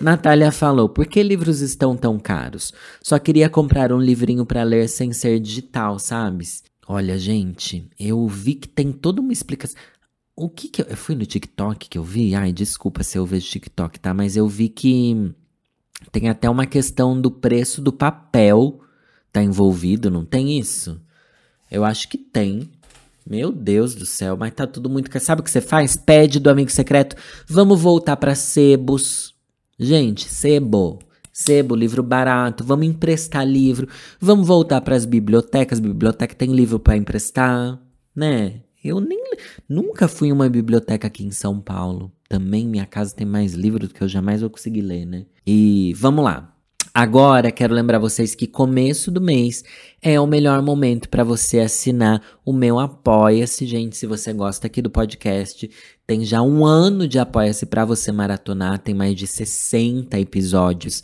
Natália 0.00 0.52
falou: 0.52 0.88
Por 0.88 1.06
que 1.06 1.22
livros 1.22 1.60
estão 1.60 1.96
tão 1.96 2.18
caros? 2.18 2.72
Só 3.02 3.18
queria 3.18 3.48
comprar 3.48 3.92
um 3.92 4.00
livrinho 4.00 4.44
para 4.44 4.62
ler 4.62 4.88
sem 4.88 5.12
ser 5.12 5.40
digital, 5.40 5.98
sabes? 5.98 6.62
Olha, 6.86 7.18
gente, 7.18 7.88
eu 7.98 8.26
vi 8.28 8.54
que 8.54 8.68
tem 8.68 8.92
toda 8.92 9.20
uma 9.20 9.32
explicação. 9.32 9.76
O 10.36 10.48
que 10.48 10.68
que 10.68 10.82
eu, 10.82 10.86
eu 10.86 10.96
fui 10.96 11.14
no 11.14 11.24
TikTok 11.24 11.88
que 11.88 11.98
eu 11.98 12.04
vi? 12.04 12.34
Ai, 12.34 12.52
desculpa 12.52 13.02
se 13.02 13.18
eu 13.18 13.24
vejo 13.24 13.48
TikTok, 13.48 13.98
tá? 13.98 14.12
Mas 14.12 14.36
eu 14.36 14.46
vi 14.46 14.68
que 14.68 15.32
tem 16.12 16.28
até 16.28 16.48
uma 16.48 16.66
questão 16.66 17.18
do 17.20 17.30
preço 17.30 17.80
do 17.80 17.92
papel 17.92 18.80
tá 19.36 19.42
envolvido, 19.42 20.10
não 20.10 20.24
tem 20.24 20.58
isso? 20.58 20.98
Eu 21.70 21.84
acho 21.84 22.08
que 22.08 22.16
tem. 22.16 22.70
Meu 23.28 23.52
Deus 23.52 23.94
do 23.94 24.06
céu, 24.06 24.34
mas 24.36 24.54
tá 24.54 24.66
tudo 24.66 24.88
muito. 24.88 25.10
Sabe 25.20 25.40
o 25.42 25.44
que 25.44 25.50
você 25.50 25.60
faz? 25.60 25.94
Pede 25.94 26.40
do 26.40 26.48
amigo 26.48 26.70
secreto. 26.70 27.16
Vamos 27.46 27.80
voltar 27.80 28.16
para 28.16 28.34
sebos. 28.34 29.35
Gente, 29.78 30.28
sebo. 30.28 30.98
Sebo, 31.32 31.76
livro 31.76 32.02
barato, 32.02 32.64
vamos 32.64 32.86
emprestar 32.86 33.46
livro, 33.46 33.86
vamos 34.18 34.46
voltar 34.48 34.80
para 34.80 34.96
as 34.96 35.04
bibliotecas, 35.04 35.78
biblioteca 35.78 36.34
tem 36.34 36.50
livro 36.50 36.78
para 36.78 36.96
emprestar, 36.96 37.78
né? 38.14 38.62
Eu 38.82 39.00
nem 39.00 39.22
nunca 39.68 40.08
fui 40.08 40.28
em 40.28 40.32
uma 40.32 40.48
biblioteca 40.48 41.08
aqui 41.08 41.26
em 41.26 41.30
São 41.30 41.60
Paulo. 41.60 42.10
Também 42.26 42.66
minha 42.66 42.86
casa 42.86 43.14
tem 43.14 43.26
mais 43.26 43.52
livros 43.52 43.88
do 43.88 43.94
que 43.94 44.00
eu 44.00 44.08
jamais 44.08 44.40
vou 44.40 44.48
conseguir 44.48 44.80
ler, 44.80 45.04
né? 45.04 45.26
E 45.46 45.92
vamos 45.94 46.24
lá. 46.24 46.55
Agora, 46.98 47.52
quero 47.52 47.74
lembrar 47.74 47.98
vocês 47.98 48.34
que 48.34 48.46
começo 48.46 49.10
do 49.10 49.20
mês 49.20 49.62
é 50.00 50.18
o 50.18 50.26
melhor 50.26 50.62
momento 50.62 51.10
para 51.10 51.22
você 51.22 51.60
assinar 51.60 52.22
o 52.42 52.54
meu 52.54 52.78
Apoia-se, 52.78 53.66
gente. 53.66 53.98
Se 53.98 54.06
você 54.06 54.32
gosta 54.32 54.66
aqui 54.66 54.80
do 54.80 54.88
podcast, 54.88 55.70
tem 56.06 56.24
já 56.24 56.40
um 56.40 56.64
ano 56.64 57.06
de 57.06 57.18
Apoia-se 57.18 57.66
para 57.66 57.84
você 57.84 58.10
maratonar, 58.10 58.78
tem 58.78 58.94
mais 58.94 59.14
de 59.14 59.26
60 59.26 60.18
episódios 60.18 61.02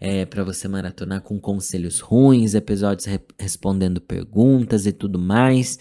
é, 0.00 0.24
para 0.24 0.42
você 0.42 0.68
maratonar 0.68 1.20
com 1.20 1.38
conselhos 1.38 2.00
ruins, 2.00 2.54
episódios 2.54 3.04
re 3.04 3.20
respondendo 3.38 4.00
perguntas 4.00 4.86
e 4.86 4.92
tudo 4.92 5.18
mais. 5.18 5.78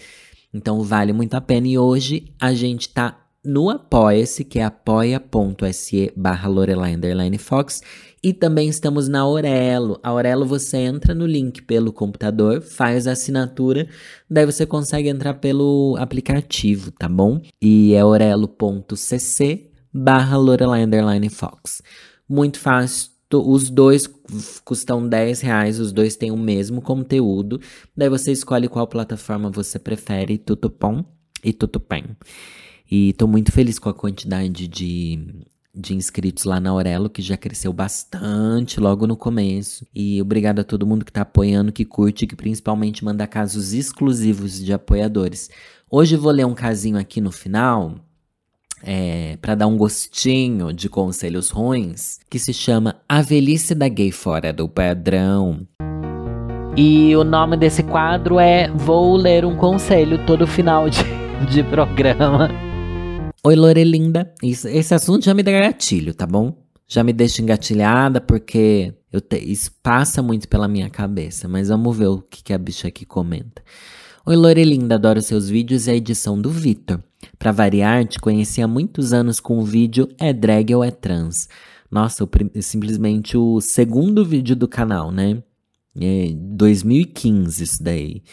Então 0.53 0.83
vale 0.83 1.13
muito 1.13 1.33
a 1.33 1.39
pena. 1.39 1.65
E 1.65 1.77
hoje 1.77 2.25
a 2.41 2.53
gente 2.53 2.89
tá 2.89 3.25
no 3.41 3.69
Apoia-se, 3.69 4.43
que 4.43 4.59
é 4.59 4.65
apoia.se 4.65 6.11
barra 6.13 6.49
Lorelai 6.49 7.37
Fox. 7.37 7.81
E 8.25 8.33
também 8.33 8.67
estamos 8.67 9.07
na 9.07 9.19
Aurelo. 9.19 9.99
A 10.01 10.09
Aurelo 10.09 10.47
você 10.47 10.77
entra 10.77 11.13
no 11.13 11.27
link 11.27 11.61
pelo 11.61 11.93
computador, 11.93 12.59
faz 12.59 13.05
a 13.05 13.11
assinatura, 13.11 13.87
daí 14.27 14.47
você 14.47 14.65
consegue 14.65 15.07
entrar 15.07 15.35
pelo 15.35 15.95
aplicativo, 15.99 16.89
tá 16.89 17.07
bom? 17.07 17.39
E 17.61 17.93
é 17.93 17.99
aurelo.cc 17.99 19.69
barra 19.93 20.37
Lorelai 20.37 21.29
Fox. 21.29 21.83
Muito 22.27 22.57
fácil. 22.57 23.11
Os 23.31 23.69
dois 23.69 24.09
custam 24.63 25.07
10 25.07 25.41
reais, 25.41 25.79
os 25.79 25.91
dois 25.91 26.15
têm 26.15 26.31
o 26.31 26.37
mesmo 26.37 26.81
conteúdo. 26.81 27.61
Daí 27.95 28.09
você 28.09 28.31
escolhe 28.31 28.67
qual 28.67 28.87
plataforma 28.87 29.51
você 29.51 29.77
prefere, 29.77 30.39
tutupom 30.39 31.05
e 31.43 31.53
tutupem. 31.53 32.05
E 32.89 33.13
tô 33.13 33.27
muito 33.27 33.51
feliz 33.51 33.77
com 33.77 33.89
a 33.89 33.93
quantidade 33.93 34.67
de, 34.67 35.45
de 35.75 35.93
inscritos 35.93 36.45
lá 36.45 36.59
na 36.59 36.69
Aurelo, 36.69 37.09
que 37.09 37.21
já 37.21 37.35
cresceu 37.35 37.73
bastante 37.73 38.79
logo 38.79 39.05
no 39.05 39.17
começo. 39.17 39.85
E 39.93 40.21
obrigado 40.21 40.59
a 40.59 40.63
todo 40.63 40.87
mundo 40.87 41.03
que 41.03 41.11
tá 41.11 41.21
apoiando, 41.21 41.71
que 41.71 41.83
curte, 41.83 42.25
que 42.25 42.35
principalmente 42.35 43.03
manda 43.03 43.27
casos 43.27 43.73
exclusivos 43.73 44.63
de 44.63 44.71
apoiadores. 44.71 45.49
Hoje 45.89 46.15
vou 46.15 46.31
ler 46.31 46.45
um 46.45 46.53
casinho 46.53 46.97
aqui 46.97 47.19
no 47.19 47.31
final, 47.31 47.95
é, 48.83 49.37
para 49.41 49.55
dar 49.55 49.67
um 49.67 49.77
gostinho 49.77 50.71
de 50.71 50.87
conselhos 50.87 51.49
ruins, 51.49 52.19
que 52.29 52.39
se 52.39 52.53
chama 52.53 52.95
A 53.07 53.21
Velhice 53.21 53.75
da 53.75 53.87
Gay 53.87 54.11
Fora 54.11 54.53
do 54.53 54.67
Padrão. 54.67 55.67
E 56.77 57.15
o 57.15 57.23
nome 57.23 57.55
desse 57.55 57.81
quadro 57.83 58.37
é 58.37 58.69
Vou 58.69 59.15
Ler 59.15 59.45
um 59.45 59.55
Conselho 59.55 60.25
todo 60.25 60.45
final 60.45 60.89
de, 60.89 61.03
de 61.49 61.63
programa. 61.63 62.74
Oi, 63.45 63.55
Lorelinda. 63.55 64.33
Isso, 64.41 64.67
esse 64.67 64.91
assunto 64.95 65.23
já 65.23 65.31
me 65.31 65.43
dá 65.43 65.51
gatilho, 65.51 66.15
tá 66.15 66.25
bom? 66.25 66.65
Já 66.87 67.03
me 67.03 67.13
deixa 67.13 67.43
engatilhada 67.43 68.19
porque 68.19 68.91
eu 69.13 69.21
te, 69.21 69.37
isso 69.37 69.71
passa 69.83 70.19
muito 70.23 70.49
pela 70.49 70.67
minha 70.67 70.89
cabeça. 70.89 71.47
Mas 71.47 71.69
vamos 71.69 71.95
ver 71.95 72.07
o 72.07 72.23
que, 72.23 72.43
que 72.43 72.51
a 72.51 72.57
bicha 72.57 72.87
aqui 72.87 73.05
comenta. 73.05 73.61
Oi, 74.25 74.35
Lorelinda. 74.35 74.95
Adoro 74.95 75.21
seus 75.21 75.47
vídeos 75.47 75.85
e 75.85 75.91
a 75.91 75.95
edição 75.95 76.41
do 76.41 76.49
Vitor. 76.49 76.99
Pra 77.37 77.51
variar, 77.51 78.07
te 78.07 78.19
conheci 78.19 78.63
há 78.63 78.67
muitos 78.67 79.13
anos 79.13 79.39
com 79.39 79.59
o 79.59 79.63
vídeo 79.63 80.09
É 80.17 80.33
Drag 80.33 80.73
ou 80.73 80.83
É 80.83 80.89
Trans. 80.89 81.47
Nossa, 81.91 82.23
o, 82.23 82.29
simplesmente 82.63 83.37
o 83.37 83.61
segundo 83.61 84.25
vídeo 84.25 84.55
do 84.55 84.67
canal, 84.67 85.11
né? 85.11 85.43
É 86.01 86.33
2015 86.35 87.63
isso 87.63 87.83
daí. 87.83 88.23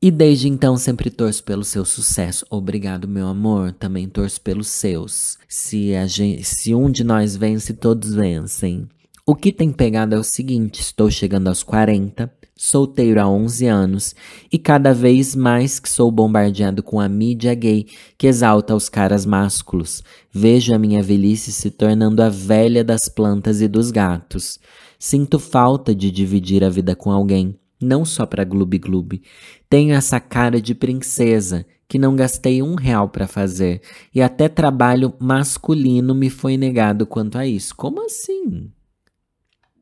E 0.00 0.12
desde 0.12 0.48
então 0.48 0.76
sempre 0.76 1.10
torço 1.10 1.42
pelo 1.42 1.64
seu 1.64 1.84
sucesso. 1.84 2.46
Obrigado, 2.48 3.08
meu 3.08 3.26
amor. 3.26 3.72
Também 3.72 4.08
torço 4.08 4.40
pelos 4.40 4.68
seus. 4.68 5.36
Se, 5.48 5.92
a 5.96 6.06
gente, 6.06 6.44
se 6.44 6.72
um 6.72 6.88
de 6.88 7.02
nós 7.02 7.34
vence, 7.34 7.74
todos 7.74 8.14
vencem. 8.14 8.88
O 9.26 9.34
que 9.34 9.52
tem 9.52 9.72
pegado 9.72 10.14
é 10.14 10.18
o 10.18 10.22
seguinte: 10.22 10.80
estou 10.80 11.10
chegando 11.10 11.48
aos 11.48 11.64
40, 11.64 12.32
solteiro 12.54 13.20
há 13.20 13.28
11 13.28 13.66
anos 13.66 14.14
e 14.52 14.56
cada 14.56 14.94
vez 14.94 15.34
mais 15.34 15.80
que 15.80 15.90
sou 15.90 16.12
bombardeado 16.12 16.80
com 16.80 17.00
a 17.00 17.08
mídia 17.08 17.52
gay 17.52 17.84
que 18.16 18.28
exalta 18.28 18.76
os 18.76 18.88
caras 18.88 19.26
másculos. 19.26 20.04
Vejo 20.32 20.72
a 20.72 20.78
minha 20.78 21.02
velhice 21.02 21.50
se 21.50 21.72
tornando 21.72 22.22
a 22.22 22.28
velha 22.28 22.84
das 22.84 23.08
plantas 23.08 23.60
e 23.60 23.66
dos 23.66 23.90
gatos. 23.90 24.60
Sinto 24.96 25.40
falta 25.40 25.92
de 25.92 26.08
dividir 26.08 26.62
a 26.62 26.70
vida 26.70 26.94
com 26.94 27.10
alguém 27.10 27.58
não 27.80 28.04
só 28.04 28.26
para 28.26 28.44
Gloob 28.44 28.78
Gloob. 28.78 29.22
Tenho 29.68 29.94
essa 29.94 30.20
cara 30.20 30.60
de 30.60 30.74
princesa 30.74 31.66
que 31.86 31.98
não 31.98 32.14
gastei 32.14 32.62
um 32.62 32.74
real 32.74 33.08
para 33.08 33.26
fazer 33.26 33.80
e 34.14 34.20
até 34.20 34.48
trabalho 34.48 35.14
masculino 35.18 36.14
me 36.14 36.28
foi 36.28 36.56
negado 36.56 37.06
quanto 37.06 37.38
a 37.38 37.46
isso. 37.46 37.74
Como 37.74 38.04
assim? 38.04 38.70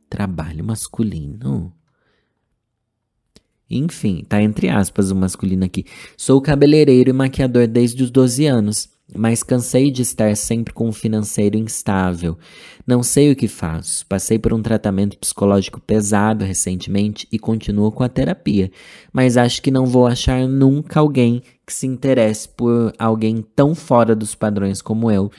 Trabalho 0.08 0.64
masculino? 0.64 1.72
Enfim, 3.68 4.24
tá 4.28 4.40
entre 4.40 4.68
aspas 4.68 5.10
o 5.10 5.16
masculino 5.16 5.64
aqui. 5.64 5.84
Sou 6.16 6.40
cabeleireiro 6.40 7.10
e 7.10 7.12
maquiador 7.12 7.66
desde 7.66 8.04
os 8.04 8.10
12 8.10 8.46
anos 8.46 8.95
mas 9.14 9.42
cansei 9.42 9.90
de 9.90 10.02
estar 10.02 10.36
sempre 10.36 10.74
com 10.74 10.88
um 10.88 10.92
financeiro 10.92 11.56
instável. 11.56 12.36
Não 12.86 13.02
sei 13.02 13.30
o 13.30 13.36
que 13.36 13.46
faço. 13.48 14.04
Passei 14.06 14.38
por 14.38 14.52
um 14.52 14.62
tratamento 14.62 15.18
psicológico 15.18 15.80
pesado 15.80 16.44
recentemente 16.44 17.26
e 17.30 17.38
continuo 17.38 17.92
com 17.92 18.02
a 18.02 18.08
terapia, 18.08 18.70
mas 19.12 19.36
acho 19.36 19.62
que 19.62 19.70
não 19.70 19.86
vou 19.86 20.06
achar 20.06 20.46
nunca 20.48 21.00
alguém 21.00 21.42
que 21.66 21.72
se 21.72 21.86
interesse 21.86 22.48
por 22.48 22.92
alguém 22.98 23.44
tão 23.54 23.74
fora 23.74 24.14
dos 24.14 24.34
padrões 24.34 24.80
como 24.80 25.10
eu. 25.10 25.30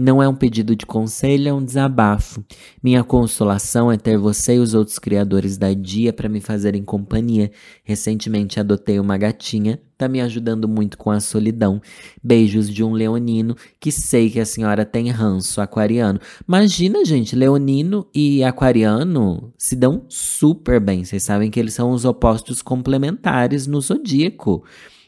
Não 0.00 0.22
é 0.22 0.28
um 0.28 0.34
pedido 0.34 0.76
de 0.76 0.86
conselho, 0.86 1.48
é 1.48 1.52
um 1.52 1.64
desabafo. 1.64 2.44
Minha 2.80 3.02
consolação 3.02 3.90
é 3.90 3.96
ter 3.96 4.16
você 4.16 4.54
e 4.54 4.60
os 4.60 4.72
outros 4.72 4.96
criadores 4.96 5.58
da 5.58 5.72
Dia 5.74 6.12
para 6.12 6.28
me 6.28 6.40
fazerem 6.40 6.84
companhia. 6.84 7.50
Recentemente 7.82 8.60
adotei 8.60 9.00
uma 9.00 9.18
gatinha, 9.18 9.80
tá 9.96 10.06
me 10.06 10.20
ajudando 10.20 10.68
muito 10.68 10.96
com 10.96 11.10
a 11.10 11.18
solidão. 11.18 11.82
Beijos 12.22 12.70
de 12.70 12.84
um 12.84 12.92
leonino 12.92 13.56
que 13.80 13.90
sei 13.90 14.30
que 14.30 14.38
a 14.38 14.46
senhora 14.46 14.84
tem 14.84 15.10
ranço 15.10 15.60
aquariano. 15.60 16.20
Imagina, 16.46 17.04
gente, 17.04 17.34
leonino 17.34 18.06
e 18.14 18.44
aquariano 18.44 19.52
se 19.58 19.74
dão 19.74 20.04
super 20.08 20.78
bem. 20.78 21.04
Vocês 21.04 21.24
sabem 21.24 21.50
que 21.50 21.58
eles 21.58 21.74
são 21.74 21.90
os 21.90 22.04
opostos 22.04 22.62
complementares 22.62 23.66
no 23.66 23.80
zodíaco. 23.80 24.62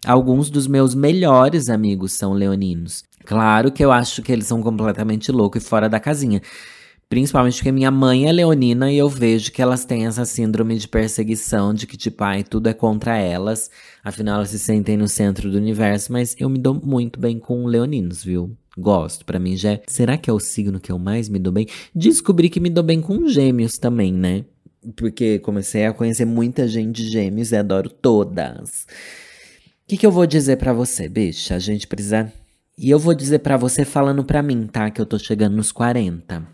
Alguns 0.04 0.50
dos 0.50 0.66
meus 0.66 0.96
melhores 0.96 1.68
amigos 1.68 2.12
são 2.12 2.32
leoninos. 2.32 3.04
Claro 3.24 3.70
que 3.70 3.84
eu 3.84 3.92
acho 3.92 4.22
que 4.22 4.32
eles 4.32 4.46
são 4.46 4.62
completamente 4.62 5.30
loucos 5.30 5.62
e 5.62 5.66
fora 5.66 5.88
da 5.88 6.00
casinha. 6.00 6.40
Principalmente 7.10 7.56
porque 7.56 7.72
minha 7.72 7.90
mãe 7.90 8.28
é 8.28 8.32
leonina 8.32 8.92
e 8.92 8.96
eu 8.96 9.08
vejo 9.08 9.50
que 9.50 9.60
elas 9.60 9.84
têm 9.84 10.06
essa 10.06 10.24
síndrome 10.24 10.78
de 10.78 10.86
perseguição, 10.86 11.74
de 11.74 11.84
que, 11.84 11.96
tipo, 11.96 12.22
ai, 12.22 12.44
tudo 12.44 12.68
é 12.68 12.72
contra 12.72 13.18
elas. 13.18 13.68
Afinal, 14.04 14.36
elas 14.36 14.50
se 14.50 14.60
sentem 14.60 14.96
no 14.96 15.08
centro 15.08 15.50
do 15.50 15.58
universo, 15.58 16.12
mas 16.12 16.36
eu 16.38 16.48
me 16.48 16.56
dou 16.56 16.72
muito 16.72 17.18
bem 17.18 17.36
com 17.36 17.66
leoninos, 17.66 18.22
viu? 18.22 18.56
Gosto, 18.78 19.24
para 19.24 19.40
mim 19.40 19.56
já 19.56 19.72
é. 19.72 19.82
Será 19.88 20.16
que 20.16 20.30
é 20.30 20.32
o 20.32 20.38
signo 20.38 20.78
que 20.78 20.92
eu 20.92 21.00
mais 21.00 21.28
me 21.28 21.40
dou 21.40 21.52
bem? 21.52 21.66
Descobri 21.92 22.48
que 22.48 22.60
me 22.60 22.70
dou 22.70 22.84
bem 22.84 23.00
com 23.00 23.26
gêmeos 23.26 23.76
também, 23.76 24.12
né? 24.12 24.44
Porque 24.94 25.40
comecei 25.40 25.86
a 25.86 25.92
conhecer 25.92 26.24
muita 26.24 26.68
gente 26.68 27.02
de 27.02 27.10
gêmeos 27.10 27.50
e 27.50 27.56
adoro 27.56 27.90
todas. 27.90 28.86
O 29.84 29.88
que, 29.88 29.96
que 29.96 30.06
eu 30.06 30.12
vou 30.12 30.26
dizer 30.26 30.58
para 30.58 30.72
você, 30.72 31.08
bicha? 31.08 31.56
A 31.56 31.58
gente 31.58 31.88
precisa 31.88 32.32
e 32.80 32.88
eu 32.88 32.98
vou 32.98 33.12
dizer 33.12 33.40
para 33.40 33.58
você 33.58 33.84
falando 33.84 34.24
para 34.24 34.42
mim, 34.42 34.66
tá? 34.66 34.90
Que 34.90 35.02
eu 35.02 35.04
tô 35.04 35.18
chegando 35.18 35.54
nos 35.54 35.70
40. 35.70 36.48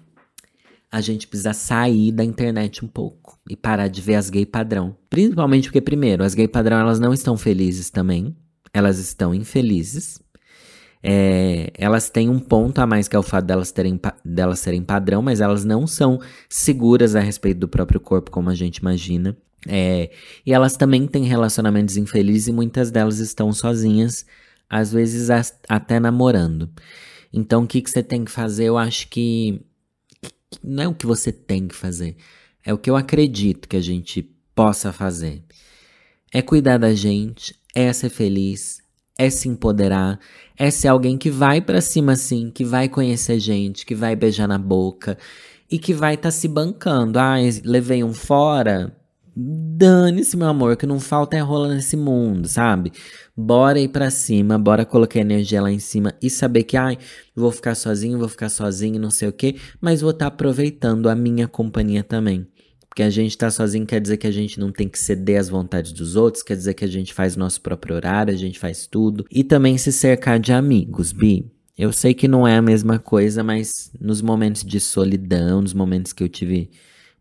A 0.91 1.01
gente 1.01 1.29
precisa 1.29 1.53
sair 1.53 2.11
da 2.11 2.25
internet 2.25 2.85
um 2.85 2.89
pouco 2.89 3.39
e 3.49 3.55
parar 3.55 3.87
de 3.87 4.01
ver 4.01 4.17
as 4.17 4.29
gay 4.29 4.45
padrão. 4.45 4.97
Principalmente 5.09 5.69
porque, 5.69 5.81
primeiro, 5.81 6.25
as 6.25 6.35
gay 6.35 6.49
padrão 6.49 6.79
elas 6.79 6.99
não 6.99 7.15
estão 7.15 7.37
felizes 7.37 7.91
também. 7.91 8.37
Elas 8.75 8.99
estão 8.99 9.33
infelizes. 9.33 10.21
É, 11.01 11.71
elas 11.75 12.11
têm 12.11 12.29
um 12.29 12.41
ponto 12.41 12.81
a 12.81 12.87
mais 12.89 13.07
que 13.07 13.15
é 13.15 13.19
o 13.19 13.23
fato 13.23 13.45
delas, 13.45 13.71
terem, 13.71 14.01
delas 14.25 14.59
serem 14.59 14.83
padrão, 14.83 15.23
mas 15.23 15.41
elas 15.41 15.65
não 15.65 15.87
são 15.87 16.19
seguras 16.49 17.15
a 17.15 17.21
respeito 17.21 17.61
do 17.61 17.69
próprio 17.69 18.01
corpo, 18.01 18.33
como 18.33 18.51
a 18.51 18.55
gente 18.57 18.79
imagina. 18.79 19.37
É, 19.69 20.11
e 20.45 20.53
elas 20.53 20.77
também 20.77 21.07
têm 21.07 21.23
relacionamentos 21.23 21.97
infelizes 21.97 22.49
e 22.49 22.53
muitas 22.53 22.91
delas 22.91 23.21
estão 23.21 23.53
sozinhas 23.53 24.27
às 24.69 24.93
vezes 24.93 25.29
até 25.69 26.01
namorando. 26.01 26.71
Então, 27.33 27.65
o 27.65 27.67
que, 27.67 27.83
que 27.83 27.91
você 27.91 28.03
tem 28.03 28.25
que 28.25 28.31
fazer? 28.31 28.65
Eu 28.65 28.79
acho 28.79 29.09
que, 29.09 29.61
que 30.51 30.59
não 30.63 30.83
é 30.83 30.89
o 30.89 30.95
que 30.95 31.07
você 31.07 31.31
tem 31.33 31.69
que 31.69 31.75
fazer, 31.75 32.17
é 32.65 32.73
o 32.73 32.79
que 32.79 32.91
eu 32.91 32.97
acredito 32.97 33.69
que 33.69 33.77
a 33.77 33.83
gente 33.83 34.23
possa 34.55 34.93
fazer. 34.93 35.45
É 36.33 36.43
cuidar 36.43 36.79
da 36.79 36.95
gente, 36.95 37.55
é 37.75 37.93
ser 37.93 38.09
feliz, 38.09 38.81
é 39.19 39.31
se 39.31 39.49
empoderar, 39.49 40.19
é 40.57 40.71
ser 40.71 40.89
alguém 40.89 41.17
que 41.17 41.31
vai 41.31 41.61
para 41.61 41.81
cima 41.81 42.13
assim, 42.13 42.51
que 42.51 42.65
vai 42.65 42.89
conhecer 42.89 43.39
gente, 43.39 43.87
que 43.87 43.95
vai 43.95 44.17
beijar 44.17 44.49
na 44.49 44.59
boca 44.59 45.17
e 45.71 45.79
que 45.79 45.95
vai 45.95 46.15
estar 46.15 46.29
tá 46.29 46.31
se 46.31 46.49
bancando. 46.49 47.19
Ah, 47.19 47.37
levei 47.65 48.03
um 48.03 48.13
fora, 48.13 48.95
Dane-se, 49.39 50.35
meu 50.35 50.49
amor, 50.49 50.79
que 50.79 50.87
não 50.87 50.99
falta 50.99 51.37
é 51.37 51.41
rola 51.41 51.75
nesse 51.75 51.95
mundo, 51.95 52.49
sabe? 52.49 52.91
Bora 53.37 53.79
ir 53.79 53.89
pra 53.89 54.09
cima, 54.09 54.59
bora 54.59 54.87
colocar 54.87 55.21
energia 55.21 55.61
lá 55.61 55.71
em 55.71 55.79
cima 55.79 56.15
e 56.23 56.31
saber 56.31 56.63
que, 56.63 56.75
ai, 56.75 56.97
vou 57.35 57.53
ficar 57.53 57.75
sozinho, 57.75 58.19
vou 58.19 58.29
ficar 58.29 58.49
sozinho, 58.49 58.99
não 58.99 59.11
sei 59.11 59.29
o 59.29 59.33
quê, 59.33 59.57
mas 59.79 60.01
vou 60.01 60.13
estar 60.13 60.31
tá 60.31 60.35
aproveitando 60.35 61.07
a 61.11 61.15
minha 61.15 61.47
companhia 61.47 62.03
também. 62.03 62.47
Porque 62.89 63.03
a 63.03 63.11
gente 63.11 63.37
tá 63.37 63.51
sozinho 63.51 63.85
quer 63.85 64.01
dizer 64.01 64.17
que 64.17 64.27
a 64.27 64.31
gente 64.31 64.59
não 64.59 64.73
tem 64.73 64.89
que 64.89 64.99
ceder 64.99 65.39
às 65.39 65.51
vontades 65.51 65.93
dos 65.93 66.17
outros, 66.17 66.43
quer 66.43 66.57
dizer 66.57 66.73
que 66.73 66.87
a 66.87 66.89
gente 66.89 67.13
faz 67.13 67.37
nosso 67.37 67.61
próprio 67.61 67.95
horário, 67.95 68.33
a 68.33 68.39
gente 68.39 68.59
faz 68.59 68.87
tudo. 68.87 69.27
E 69.31 69.45
também 69.45 69.77
se 69.77 69.93
cercar 69.93 70.41
de 70.41 70.55
amigos, 70.55 71.13
Bi. 71.13 71.45
Eu 71.77 71.93
sei 71.93 72.15
que 72.15 72.27
não 72.27 72.49
é 72.49 72.57
a 72.57 72.63
mesma 72.63 72.99
coisa, 72.99 73.45
mas 73.45 73.91
nos 74.01 74.23
momentos 74.23 74.65
de 74.65 74.81
solidão, 74.81 75.61
nos 75.61 75.75
momentos 75.75 76.15
que 76.15 76.25
eu 76.25 76.29
tive 76.31 76.71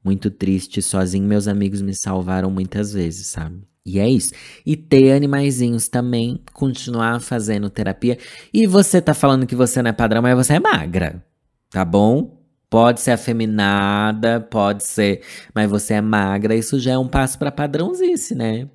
muito 0.06 0.30
triste 0.30 0.82
sozinho, 0.82 1.28
meus 1.28 1.48
amigos 1.48 1.82
me 1.82 1.96
salvaram 1.96 2.52
muitas 2.52 2.94
vezes, 2.94 3.28
sabe? 3.28 3.64
E 3.86 4.00
é 4.00 4.08
isso. 4.10 4.32
E 4.66 4.76
ter 4.76 5.12
animaizinhos 5.12 5.88
também, 5.88 6.42
continuar 6.54 7.20
fazendo 7.20 7.70
terapia. 7.70 8.18
E 8.54 8.66
você 8.66 9.02
tá 9.02 9.14
falando 9.14 9.46
que 9.46 9.56
você 9.56 9.82
não 9.82 9.90
é 9.90 9.94
padrão, 9.94 10.22
mas 10.22 10.36
você 10.36 10.54
é 10.54 10.60
magra, 10.60 11.24
tá 11.70 11.84
bom? 11.84 12.40
Pode 12.70 13.02
ser 13.02 13.12
afeminada, 13.12 14.40
pode 14.40 14.86
ser, 14.86 15.22
mas 15.54 15.70
você 15.70 15.96
é 15.96 16.02
magra, 16.02 16.56
isso 16.56 16.80
já 16.80 16.94
é 16.94 16.98
um 16.98 17.08
passo 17.08 17.38
para 17.38 17.52
padrãozice, 17.52 18.36
né? 18.36 18.68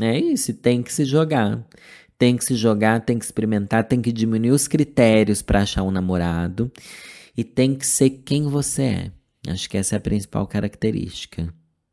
É 0.00 0.18
isso, 0.18 0.54
tem 0.54 0.82
que 0.82 0.92
se 0.92 1.04
jogar. 1.04 1.64
Tem 2.18 2.36
que 2.36 2.44
se 2.44 2.54
jogar, 2.56 3.00
tem 3.00 3.18
que 3.18 3.24
experimentar, 3.24 3.84
tem 3.84 4.02
que 4.02 4.12
diminuir 4.12 4.50
os 4.50 4.66
critérios 4.66 5.40
para 5.40 5.62
achar 5.62 5.84
um 5.84 5.90
namorado 5.90 6.70
e 7.36 7.44
tem 7.44 7.74
que 7.76 7.86
ser 7.86 8.10
quem 8.10 8.44
você 8.48 8.82
é. 8.82 9.17
Acho 9.50 9.68
que 9.68 9.76
essa 9.76 9.96
é 9.96 9.98
a 9.98 10.00
principal 10.00 10.46
característica. 10.46 11.52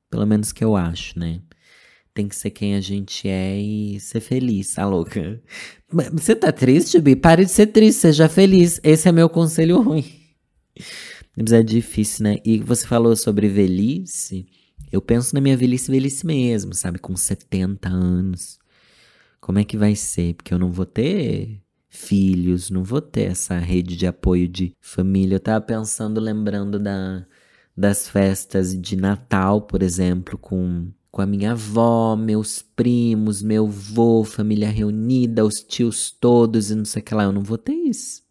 Pelo 0.10 0.26
menos 0.26 0.52
que 0.52 0.64
eu 0.64 0.76
acho, 0.76 1.18
né? 1.20 1.42
Tem 2.14 2.28
que 2.28 2.36
ser 2.36 2.52
quem 2.52 2.76
a 2.76 2.82
gente 2.82 3.28
é 3.28 3.60
e 3.60 4.00
ser 4.00 4.22
feliz, 4.22 4.74
tá 4.74 4.88
louca? 4.88 5.42
Você 6.14 6.36
tá 6.36 6.52
triste, 6.52 7.00
Bi? 7.00 7.16
Pare 7.16 7.44
de 7.44 7.52
ser 7.52 7.68
triste, 7.68 8.00
seja 8.00 8.30
feliz. 8.30 8.80
Esse 8.84 9.10
é 9.10 9.12
meu 9.12 9.30
conselho 9.30 9.82
ruim. 9.82 10.06
Mas 11.36 11.52
é 11.52 11.62
difícil, 11.62 12.24
né? 12.24 12.38
E 12.46 12.60
você 12.60 12.88
falou 12.88 13.16
sobre 13.16 13.50
velhice. 13.50 14.46
Eu 14.92 15.02
penso 15.02 15.36
na 15.36 15.42
minha 15.42 15.58
velhice, 15.58 15.92
velhice 15.92 16.26
mesmo, 16.26 16.74
sabe? 16.74 17.00
Com 17.00 17.18
70 17.18 17.90
anos. 17.90 18.58
Como 19.42 19.60
é 19.60 19.66
que 19.66 19.78
vai 19.78 19.96
ser? 19.96 20.36
Porque 20.36 20.54
eu 20.54 20.60
não 20.60 20.72
vou 20.72 20.86
ter 20.86 21.62
filhos, 21.90 22.70
não 22.70 22.84
vou 22.84 23.02
ter 23.02 23.32
essa 23.32 23.58
rede 23.58 23.96
de 23.96 24.08
apoio 24.08 24.48
de 24.48 24.74
família. 24.80 25.36
Eu 25.36 25.40
tava 25.40 25.62
pensando, 25.62 26.20
lembrando 26.22 26.80
da, 26.80 27.26
das 27.76 28.08
festas 28.08 28.80
de 28.80 28.96
Natal, 28.96 29.62
por 29.62 29.84
exemplo, 29.84 30.38
com, 30.38 30.88
com 31.12 31.22
a 31.22 31.26
minha 31.26 31.52
avó, 31.52 32.16
meus 32.16 32.62
primos, 32.62 33.42
meu 33.42 33.66
avô, 33.66 34.24
família 34.24 34.70
reunida, 34.70 35.46
os 35.46 35.56
tios 35.56 36.12
todos 36.12 36.72
e 36.72 36.76
não 36.76 36.86
sei 36.86 37.02
o 37.02 37.06
que 37.06 37.14
lá. 37.14 37.24
Eu 37.24 37.32
não 37.32 37.44
vou 37.44 37.58
ter 37.58 37.74
isso. 37.74 38.24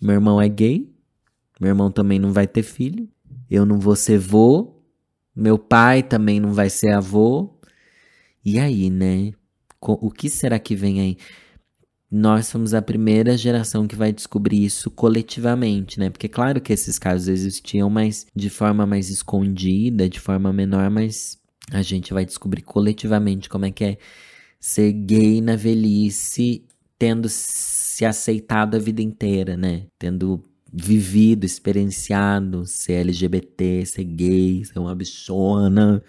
Meu 0.00 0.14
irmão 0.14 0.40
é 0.40 0.48
gay, 0.48 0.92
meu 1.60 1.68
irmão 1.68 1.90
também 1.92 2.18
não 2.18 2.32
vai 2.32 2.46
ter 2.46 2.62
filho. 2.62 3.08
Eu 3.48 3.64
não 3.64 3.78
vou 3.78 3.94
ser 3.94 4.18
vô. 4.18 4.82
Meu 5.34 5.58
pai 5.58 6.02
também 6.02 6.40
não 6.40 6.52
vai 6.52 6.68
ser 6.68 6.90
avô. 6.90 7.56
E 8.44 8.58
aí, 8.58 8.90
né? 8.90 9.32
O 9.80 10.10
que 10.10 10.28
será 10.28 10.58
que 10.58 10.74
vem 10.74 11.00
aí? 11.00 11.16
Nós 12.14 12.46
somos 12.46 12.74
a 12.74 12.82
primeira 12.82 13.38
geração 13.38 13.88
que 13.88 13.96
vai 13.96 14.12
descobrir 14.12 14.62
isso 14.62 14.90
coletivamente, 14.90 15.98
né? 15.98 16.10
Porque 16.10 16.28
claro 16.28 16.60
que 16.60 16.70
esses 16.70 16.98
casos 16.98 17.26
existiam, 17.26 17.88
mas 17.88 18.26
de 18.36 18.50
forma 18.50 18.84
mais 18.84 19.08
escondida, 19.08 20.06
de 20.10 20.20
forma 20.20 20.52
menor, 20.52 20.90
mas 20.90 21.38
a 21.70 21.80
gente 21.80 22.12
vai 22.12 22.26
descobrir 22.26 22.60
coletivamente 22.60 23.48
como 23.48 23.64
é 23.64 23.70
que 23.70 23.84
é 23.84 23.98
ser 24.60 24.92
gay 24.92 25.40
na 25.40 25.56
velhice, 25.56 26.66
tendo 26.98 27.28
se 27.30 28.04
aceitado 28.04 28.74
a 28.74 28.78
vida 28.78 29.00
inteira, 29.00 29.56
né? 29.56 29.86
Tendo 29.98 30.44
vivido, 30.70 31.46
experienciado 31.46 32.66
ser 32.66 33.06
LGBT, 33.06 33.86
ser 33.86 34.04
gay, 34.04 34.62
ser 34.66 34.78
uma 34.78 34.94
bichona 34.94 36.02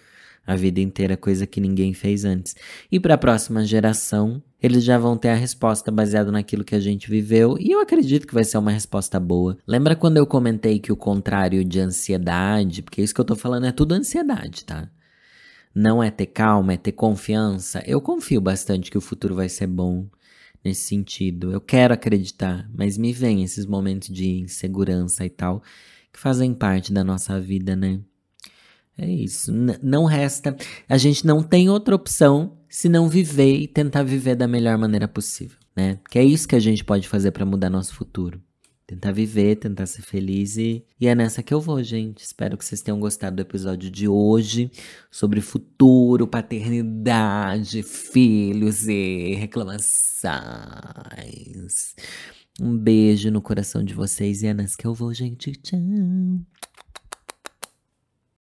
a 0.46 0.56
vida 0.56 0.80
inteira, 0.82 1.16
coisa 1.16 1.48
que 1.48 1.62
ninguém 1.62 1.94
fez 1.94 2.26
antes. 2.26 2.56
E 2.92 3.00
para 3.00 3.14
a 3.14 3.18
próxima 3.18 3.64
geração, 3.64 4.44
eles 4.62 4.84
já 4.84 4.98
vão 4.98 5.18
ter 5.18 5.30
a 5.30 5.36
resposta 5.36 5.92
baseada 5.92 6.32
naquilo 6.32 6.64
que 6.64 6.76
a 6.76 6.80
gente 6.80 7.10
viveu, 7.10 7.58
e 7.60 7.72
eu 7.72 7.82
acredito 7.82 8.28
que 8.28 8.34
vai 8.34 8.44
ser 8.44 8.58
uma 8.58 8.72
resposta 8.72 9.20
boa. 9.20 9.58
Lembra 9.68 9.96
quando 9.96 10.18
eu 10.18 10.26
comentei 10.26 10.80
que 10.80 10.92
o 10.92 10.98
contrário 10.98 11.64
de 11.64 11.80
ansiedade, 11.80 12.82
porque 12.82 13.02
isso 13.02 13.14
que 13.14 13.22
eu 13.22 13.26
tô 13.26 13.36
falando 13.36 13.66
é 13.66 13.72
tudo 13.72 13.94
ansiedade, 13.94 14.66
tá? 14.66 14.90
Não 15.74 16.04
é 16.04 16.12
ter 16.12 16.28
calma, 16.28 16.74
é 16.74 16.78
ter 16.78 16.92
confiança. 16.92 17.82
Eu 17.86 18.00
confio 18.00 18.40
bastante 18.40 18.92
que 18.92 18.98
o 18.98 19.02
futuro 19.02 19.36
vai 19.36 19.50
ser 19.50 19.68
bom 19.68 20.08
nesse 20.64 20.84
sentido. 20.88 21.52
Eu 21.52 21.60
quero 21.60 21.94
acreditar, 21.94 22.70
mas 22.74 22.98
me 22.98 23.12
vem 23.12 23.44
esses 23.44 23.66
momentos 23.66 24.10
de 24.10 24.40
insegurança 24.42 25.26
e 25.26 25.30
tal, 25.30 25.64
que 26.12 26.20
fazem 26.20 26.54
parte 26.54 26.94
da 26.94 27.04
nossa 27.04 27.40
vida, 27.42 27.76
né? 27.76 28.00
É 28.98 29.10
isso. 29.10 29.52
N 29.52 29.78
não 29.82 30.06
resta. 30.06 30.56
A 30.88 30.98
gente 30.98 31.26
não 31.26 31.42
tem 31.42 31.70
outra 31.70 31.96
opção 31.96 32.58
se 32.70 32.88
não 32.90 33.08
viver 33.10 33.56
e 33.56 33.68
tentar 33.68 34.04
viver 34.04 34.36
da 34.36 34.48
melhor 34.48 34.78
maneira 34.78 35.08
possível, 35.08 35.58
né? 35.76 36.00
Que 36.10 36.20
é 36.20 36.24
isso 36.24 36.48
que 36.48 36.56
a 36.56 36.60
gente 36.60 36.84
pode 36.84 37.08
fazer 37.08 37.32
para 37.32 37.46
mudar 37.46 37.70
nosso 37.70 37.94
futuro. 37.96 38.42
Tentar 38.86 39.12
viver, 39.12 39.56
tentar 39.56 39.86
ser 39.86 40.02
feliz 40.02 40.58
e, 40.58 40.84
e 41.00 41.08
é 41.08 41.16
nessa 41.16 41.42
que 41.42 41.54
eu 41.54 41.62
vou, 41.62 41.82
gente. 41.82 42.20
Espero 42.24 42.58
que 42.58 42.66
vocês 42.66 42.82
tenham 42.82 43.00
gostado 43.00 43.38
do 43.38 43.42
episódio 43.42 43.90
de 43.90 44.08
hoje 44.08 44.70
sobre 45.10 45.40
futuro, 45.40 46.28
paternidade, 46.28 47.82
filhos 47.82 48.88
e 48.88 49.36
reclamações. 49.36 50.34
Um 52.62 52.78
beijo 52.78 53.32
no 53.32 53.42
coração 53.42 53.84
de 53.84 53.94
vocês 53.94 54.44
e 54.44 54.48
é 54.48 54.54
nessa 54.54 54.78
que 54.78 54.86
eu 54.86 54.94
vou, 54.94 55.14
gente. 55.14 55.54
Tchau. 55.54 55.80